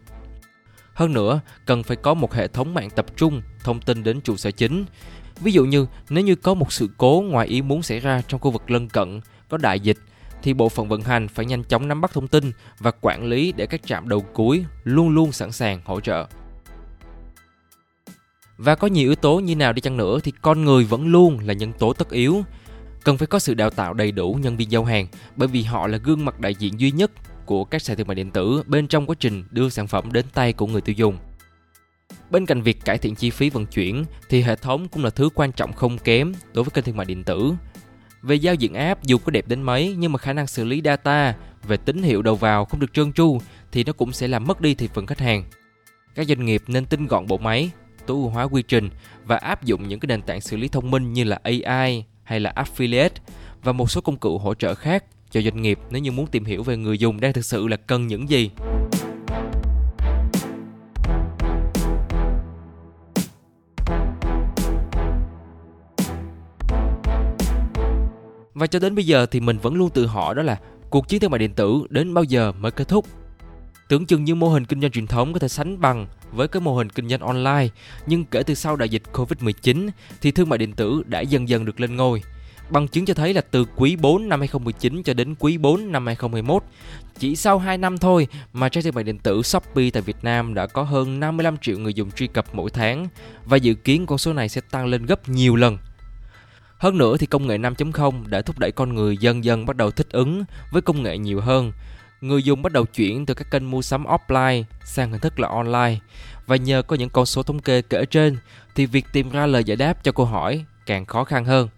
Hơn 0.94 1.12
nữa, 1.12 1.40
cần 1.66 1.82
phải 1.82 1.96
có 1.96 2.14
một 2.14 2.34
hệ 2.34 2.48
thống 2.48 2.74
mạng 2.74 2.90
tập 2.90 3.06
trung 3.16 3.42
thông 3.64 3.80
tin 3.80 4.02
đến 4.02 4.20
trụ 4.20 4.36
sở 4.36 4.50
chính. 4.50 4.84
Ví 5.40 5.52
dụ 5.52 5.64
như 5.64 5.86
nếu 6.10 6.24
như 6.24 6.34
có 6.34 6.54
một 6.54 6.72
sự 6.72 6.88
cố 6.96 7.24
ngoài 7.28 7.46
ý 7.46 7.62
muốn 7.62 7.82
xảy 7.82 8.00
ra 8.00 8.22
trong 8.28 8.40
khu 8.40 8.50
vực 8.50 8.70
lân 8.70 8.88
cận, 8.88 9.20
có 9.48 9.58
đại 9.58 9.80
dịch 9.80 9.98
thì 10.42 10.54
bộ 10.54 10.68
phận 10.68 10.88
vận 10.88 11.02
hành 11.02 11.28
phải 11.28 11.46
nhanh 11.46 11.64
chóng 11.64 11.88
nắm 11.88 12.00
bắt 12.00 12.12
thông 12.12 12.28
tin 12.28 12.52
và 12.78 12.90
quản 13.00 13.24
lý 13.24 13.52
để 13.52 13.66
các 13.66 13.86
trạm 13.86 14.08
đầu 14.08 14.20
cuối 14.20 14.64
luôn 14.84 15.08
luôn 15.08 15.32
sẵn 15.32 15.52
sàng 15.52 15.80
hỗ 15.84 16.00
trợ. 16.00 16.26
Và 18.56 18.74
có 18.74 18.86
nhiều 18.86 19.08
yếu 19.08 19.14
tố 19.14 19.40
như 19.40 19.56
nào 19.56 19.72
đi 19.72 19.80
chăng 19.80 19.96
nữa 19.96 20.18
thì 20.24 20.32
con 20.42 20.64
người 20.64 20.84
vẫn 20.84 21.06
luôn 21.06 21.38
là 21.38 21.52
nhân 21.52 21.72
tố 21.72 21.92
tất 21.92 22.10
yếu. 22.10 22.42
Cần 23.04 23.18
phải 23.18 23.26
có 23.26 23.38
sự 23.38 23.54
đào 23.54 23.70
tạo 23.70 23.94
đầy 23.94 24.12
đủ 24.12 24.38
nhân 24.42 24.56
viên 24.56 24.70
giao 24.70 24.84
hàng 24.84 25.06
bởi 25.36 25.48
vì 25.48 25.62
họ 25.62 25.86
là 25.86 25.98
gương 25.98 26.24
mặt 26.24 26.40
đại 26.40 26.54
diện 26.54 26.80
duy 26.80 26.90
nhất 26.90 27.10
của 27.46 27.64
các 27.64 27.82
sàn 27.82 27.96
thương 27.96 28.06
mại 28.06 28.14
điện 28.14 28.30
tử 28.30 28.62
bên 28.66 28.88
trong 28.88 29.06
quá 29.06 29.16
trình 29.20 29.44
đưa 29.50 29.68
sản 29.68 29.86
phẩm 29.86 30.12
đến 30.12 30.26
tay 30.34 30.52
của 30.52 30.66
người 30.66 30.80
tiêu 30.80 30.94
dùng. 30.98 31.18
Bên 32.30 32.46
cạnh 32.46 32.62
việc 32.62 32.84
cải 32.84 32.98
thiện 32.98 33.14
chi 33.14 33.30
phí 33.30 33.50
vận 33.50 33.66
chuyển 33.66 34.04
thì 34.28 34.42
hệ 34.42 34.56
thống 34.56 34.88
cũng 34.88 35.04
là 35.04 35.10
thứ 35.10 35.28
quan 35.34 35.52
trọng 35.52 35.72
không 35.72 35.98
kém 35.98 36.34
đối 36.52 36.64
với 36.64 36.70
kênh 36.70 36.84
thương 36.84 36.96
mại 36.96 37.06
điện 37.06 37.24
tử. 37.24 37.52
Về 38.22 38.34
giao 38.34 38.54
diện 38.54 38.74
app 38.74 39.02
dù 39.02 39.18
có 39.18 39.30
đẹp 39.30 39.48
đến 39.48 39.62
mấy 39.62 39.94
nhưng 39.98 40.12
mà 40.12 40.18
khả 40.18 40.32
năng 40.32 40.46
xử 40.46 40.64
lý 40.64 40.82
data 40.84 41.34
về 41.62 41.76
tín 41.76 42.02
hiệu 42.02 42.22
đầu 42.22 42.36
vào 42.36 42.64
không 42.64 42.80
được 42.80 42.92
trơn 42.92 43.12
tru 43.12 43.38
thì 43.72 43.84
nó 43.84 43.92
cũng 43.92 44.12
sẽ 44.12 44.28
làm 44.28 44.44
mất 44.44 44.60
đi 44.60 44.74
thị 44.74 44.88
phần 44.94 45.06
khách 45.06 45.20
hàng. 45.20 45.44
Các 46.14 46.26
doanh 46.26 46.44
nghiệp 46.44 46.62
nên 46.66 46.86
tinh 46.86 47.06
gọn 47.06 47.26
bộ 47.26 47.38
máy, 47.38 47.70
tối 48.06 48.16
ưu 48.16 48.28
hóa 48.28 48.44
quy 48.44 48.62
trình 48.62 48.90
và 49.24 49.36
áp 49.36 49.64
dụng 49.64 49.88
những 49.88 50.00
cái 50.00 50.06
nền 50.06 50.22
tảng 50.22 50.40
xử 50.40 50.56
lý 50.56 50.68
thông 50.68 50.90
minh 50.90 51.12
như 51.12 51.24
là 51.24 51.38
AI 51.42 52.04
hay 52.22 52.40
là 52.40 52.52
affiliate 52.56 53.08
và 53.62 53.72
một 53.72 53.90
số 53.90 54.00
công 54.00 54.16
cụ 54.16 54.38
hỗ 54.38 54.54
trợ 54.54 54.74
khác 54.74 55.04
cho 55.30 55.40
doanh 55.40 55.62
nghiệp 55.62 55.78
nếu 55.90 56.02
như 56.02 56.12
muốn 56.12 56.26
tìm 56.26 56.44
hiểu 56.44 56.62
về 56.62 56.76
người 56.76 56.98
dùng 56.98 57.20
đang 57.20 57.32
thực 57.32 57.44
sự 57.44 57.68
là 57.68 57.76
cần 57.76 58.06
những 58.06 58.30
gì. 58.30 58.50
Và 68.56 68.66
cho 68.66 68.78
đến 68.78 68.94
bây 68.94 69.06
giờ 69.06 69.26
thì 69.26 69.40
mình 69.40 69.58
vẫn 69.58 69.74
luôn 69.74 69.90
tự 69.90 70.06
hỏi 70.06 70.34
đó 70.34 70.42
là 70.42 70.58
cuộc 70.90 71.08
chiến 71.08 71.20
thương 71.20 71.30
mại 71.30 71.38
điện 71.38 71.54
tử 71.54 71.82
đến 71.90 72.14
bao 72.14 72.24
giờ 72.24 72.52
mới 72.52 72.70
kết 72.72 72.88
thúc? 72.88 73.06
Tưởng 73.88 74.06
chừng 74.06 74.24
như 74.24 74.34
mô 74.34 74.48
hình 74.48 74.64
kinh 74.64 74.80
doanh 74.80 74.92
truyền 74.92 75.06
thống 75.06 75.32
có 75.32 75.38
thể 75.38 75.48
sánh 75.48 75.80
bằng 75.80 76.06
với 76.32 76.48
cái 76.48 76.60
mô 76.60 76.76
hình 76.76 76.90
kinh 76.90 77.08
doanh 77.08 77.20
online, 77.20 77.68
nhưng 78.06 78.24
kể 78.24 78.42
từ 78.42 78.54
sau 78.54 78.76
đại 78.76 78.88
dịch 78.88 79.02
Covid-19 79.12 79.88
thì 80.20 80.30
thương 80.30 80.48
mại 80.48 80.58
điện 80.58 80.72
tử 80.72 81.02
đã 81.06 81.20
dần 81.20 81.48
dần 81.48 81.64
được 81.64 81.80
lên 81.80 81.96
ngôi. 81.96 82.22
Bằng 82.70 82.88
chứng 82.88 83.04
cho 83.04 83.14
thấy 83.14 83.34
là 83.34 83.40
từ 83.40 83.64
quý 83.76 83.96
4 83.96 84.28
năm 84.28 84.40
2019 84.40 85.02
cho 85.02 85.14
đến 85.14 85.34
quý 85.38 85.58
4 85.58 85.92
năm 85.92 86.06
2021, 86.06 86.62
chỉ 87.18 87.36
sau 87.36 87.58
2 87.58 87.78
năm 87.78 87.98
thôi 87.98 88.28
mà 88.52 88.68
trang 88.68 88.84
thương 88.84 88.94
mại 88.94 89.04
điện 89.04 89.18
tử 89.18 89.42
Shopee 89.42 89.90
tại 89.90 90.02
Việt 90.02 90.16
Nam 90.22 90.54
đã 90.54 90.66
có 90.66 90.82
hơn 90.82 91.20
55 91.20 91.56
triệu 91.56 91.78
người 91.78 91.94
dùng 91.94 92.10
truy 92.10 92.26
cập 92.26 92.46
mỗi 92.52 92.70
tháng 92.70 93.08
và 93.44 93.56
dự 93.56 93.74
kiến 93.74 94.06
con 94.06 94.18
số 94.18 94.32
này 94.32 94.48
sẽ 94.48 94.60
tăng 94.70 94.86
lên 94.86 95.06
gấp 95.06 95.28
nhiều 95.28 95.56
lần 95.56 95.78
hơn 96.78 96.98
nữa 96.98 97.16
thì 97.16 97.26
công 97.26 97.46
nghệ 97.46 97.58
5.0 97.58 98.26
đã 98.28 98.42
thúc 98.42 98.58
đẩy 98.58 98.72
con 98.72 98.94
người 98.94 99.16
dần 99.16 99.44
dần 99.44 99.66
bắt 99.66 99.76
đầu 99.76 99.90
thích 99.90 100.06
ứng 100.10 100.44
với 100.70 100.82
công 100.82 101.02
nghệ 101.02 101.18
nhiều 101.18 101.40
hơn. 101.40 101.72
Người 102.20 102.42
dùng 102.42 102.62
bắt 102.62 102.72
đầu 102.72 102.84
chuyển 102.84 103.26
từ 103.26 103.34
các 103.34 103.50
kênh 103.50 103.70
mua 103.70 103.82
sắm 103.82 104.04
offline 104.04 104.62
sang 104.84 105.10
hình 105.10 105.20
thức 105.20 105.40
là 105.40 105.48
online. 105.48 105.98
Và 106.46 106.56
nhờ 106.56 106.82
có 106.82 106.96
những 106.96 107.10
con 107.10 107.26
số 107.26 107.42
thống 107.42 107.58
kê 107.58 107.82
kể 107.82 108.06
trên, 108.06 108.36
thì 108.74 108.86
việc 108.86 109.06
tìm 109.12 109.30
ra 109.30 109.46
lời 109.46 109.64
giải 109.64 109.76
đáp 109.76 110.04
cho 110.04 110.12
câu 110.12 110.26
hỏi 110.26 110.64
càng 110.86 111.06
khó 111.06 111.24
khăn 111.24 111.44
hơn. 111.44 111.68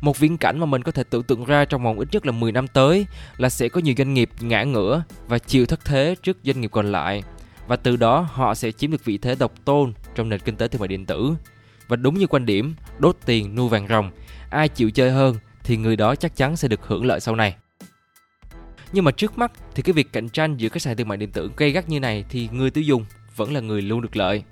Một 0.00 0.18
viễn 0.18 0.38
cảnh 0.38 0.58
mà 0.58 0.66
mình 0.66 0.82
có 0.82 0.92
thể 0.92 1.04
tưởng 1.04 1.22
tượng 1.22 1.44
ra 1.44 1.64
trong 1.64 1.84
vòng 1.84 1.98
ít 1.98 2.08
nhất 2.12 2.26
là 2.26 2.32
10 2.32 2.52
năm 2.52 2.68
tới 2.68 3.06
là 3.36 3.48
sẽ 3.48 3.68
có 3.68 3.80
nhiều 3.80 3.94
doanh 3.98 4.14
nghiệp 4.14 4.30
ngã 4.40 4.64
ngửa 4.64 5.02
và 5.28 5.38
chịu 5.38 5.66
thất 5.66 5.84
thế 5.84 6.16
trước 6.22 6.36
doanh 6.42 6.60
nghiệp 6.60 6.70
còn 6.72 6.92
lại. 6.92 7.22
Và 7.66 7.76
từ 7.76 7.96
đó 7.96 8.28
họ 8.32 8.54
sẽ 8.54 8.72
chiếm 8.72 8.90
được 8.90 9.04
vị 9.04 9.18
thế 9.18 9.34
độc 9.34 9.52
tôn 9.64 9.92
trong 10.14 10.28
nền 10.28 10.40
kinh 10.40 10.56
tế 10.56 10.68
thương 10.68 10.80
mại 10.80 10.88
điện 10.88 11.06
tử. 11.06 11.34
Và 11.88 11.96
đúng 11.96 12.18
như 12.18 12.26
quan 12.26 12.46
điểm 12.46 12.74
đốt 12.98 13.16
tiền 13.26 13.54
nuôi 13.54 13.68
vàng 13.68 13.88
rồng, 13.88 14.10
ai 14.50 14.68
chịu 14.68 14.90
chơi 14.90 15.10
hơn 15.10 15.36
thì 15.64 15.76
người 15.76 15.96
đó 15.96 16.14
chắc 16.14 16.36
chắn 16.36 16.56
sẽ 16.56 16.68
được 16.68 16.80
hưởng 16.86 17.06
lợi 17.06 17.20
sau 17.20 17.36
này. 17.36 17.56
Nhưng 18.92 19.04
mà 19.04 19.10
trước 19.10 19.38
mắt 19.38 19.52
thì 19.74 19.82
cái 19.82 19.92
việc 19.92 20.12
cạnh 20.12 20.28
tranh 20.28 20.56
giữa 20.56 20.68
các 20.68 20.82
sàn 20.82 20.96
thương 20.96 21.08
mại 21.08 21.18
điện 21.18 21.30
tử 21.30 21.50
gây 21.56 21.70
gắt 21.70 21.88
như 21.88 22.00
này 22.00 22.24
thì 22.28 22.48
người 22.52 22.70
tiêu 22.70 22.84
dùng 22.84 23.04
vẫn 23.36 23.52
là 23.52 23.60
người 23.60 23.82
luôn 23.82 24.02
được 24.02 24.16
lợi. 24.16 24.42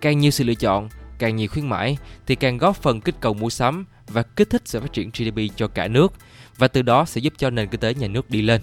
Càng 0.00 0.18
nhiều 0.18 0.30
sự 0.30 0.44
lựa 0.44 0.54
chọn, 0.54 0.88
càng 1.18 1.36
nhiều 1.36 1.48
khuyến 1.48 1.68
mãi 1.68 1.98
thì 2.26 2.34
càng 2.34 2.58
góp 2.58 2.76
phần 2.76 3.00
kích 3.00 3.14
cầu 3.20 3.34
mua 3.34 3.50
sắm 3.50 3.86
và 4.08 4.22
kích 4.22 4.50
thích 4.50 4.62
sự 4.64 4.80
phát 4.80 4.92
triển 4.92 5.10
GDP 5.10 5.56
cho 5.56 5.68
cả 5.68 5.88
nước 5.88 6.12
và 6.58 6.68
từ 6.68 6.82
đó 6.82 7.04
sẽ 7.04 7.20
giúp 7.20 7.32
cho 7.36 7.50
nền 7.50 7.68
kinh 7.68 7.80
tế 7.80 7.94
nhà 7.94 8.08
nước 8.08 8.30
đi 8.30 8.42
lên. 8.42 8.60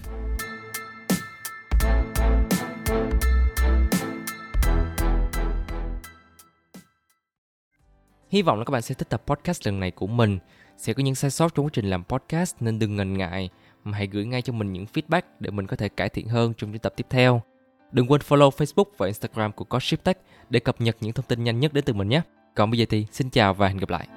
Hy 8.30 8.42
vọng 8.42 8.58
là 8.60 8.66
các 8.66 8.72
bạn 8.72 8.82
sẽ 8.82 8.96
thích 8.96 9.10
tập 9.10 9.24
podcast 9.26 9.66
lần 9.66 9.80
này 9.80 9.92
của 9.92 10.08
mình. 10.08 10.40
Sẽ 10.78 10.94
có 10.94 11.04
những 11.04 11.16
sai 11.16 11.32
sót 11.32 11.56
trong 11.56 11.66
quá 11.66 11.70
trình 11.74 11.90
làm 11.90 12.04
podcast, 12.04 12.56
nên 12.60 12.80
đừng 12.80 12.96
ngần 12.96 13.18
ngại 13.18 13.50
mà 13.84 13.98
hãy 13.98 14.08
gửi 14.08 14.26
ngay 14.26 14.42
cho 14.42 14.54
mình 14.54 14.74
những 14.74 14.86
feedback 14.94 15.22
để 15.40 15.52
mình 15.52 15.68
có 15.68 15.76
thể 15.76 15.90
cải 15.90 16.10
thiện 16.10 16.28
hơn 16.28 16.54
trong 16.58 16.72
những 16.72 16.80
tập 16.80 16.94
tiếp 16.96 17.06
theo. 17.10 17.42
Đừng 17.92 18.12
quên 18.12 18.22
follow 18.22 18.50
Facebook 18.50 18.86
và 18.98 19.06
Instagram 19.06 19.52
của 19.52 19.66
Codeship 19.66 20.04
Tech 20.04 20.18
để 20.50 20.60
cập 20.60 20.82
nhật 20.82 20.98
những 21.00 21.14
thông 21.14 21.26
tin 21.26 21.44
nhanh 21.44 21.60
nhất 21.60 21.74
đến 21.74 21.84
từ 21.84 21.94
mình 21.94 22.10
nhé. 22.10 22.22
Còn 22.56 22.72
bây 22.72 22.80
giờ 22.80 22.86
thì 22.90 23.06
xin 23.12 23.30
chào 23.30 23.54
và 23.54 23.68
hẹn 23.68 23.78
gặp 23.78 23.90
lại. 23.90 24.08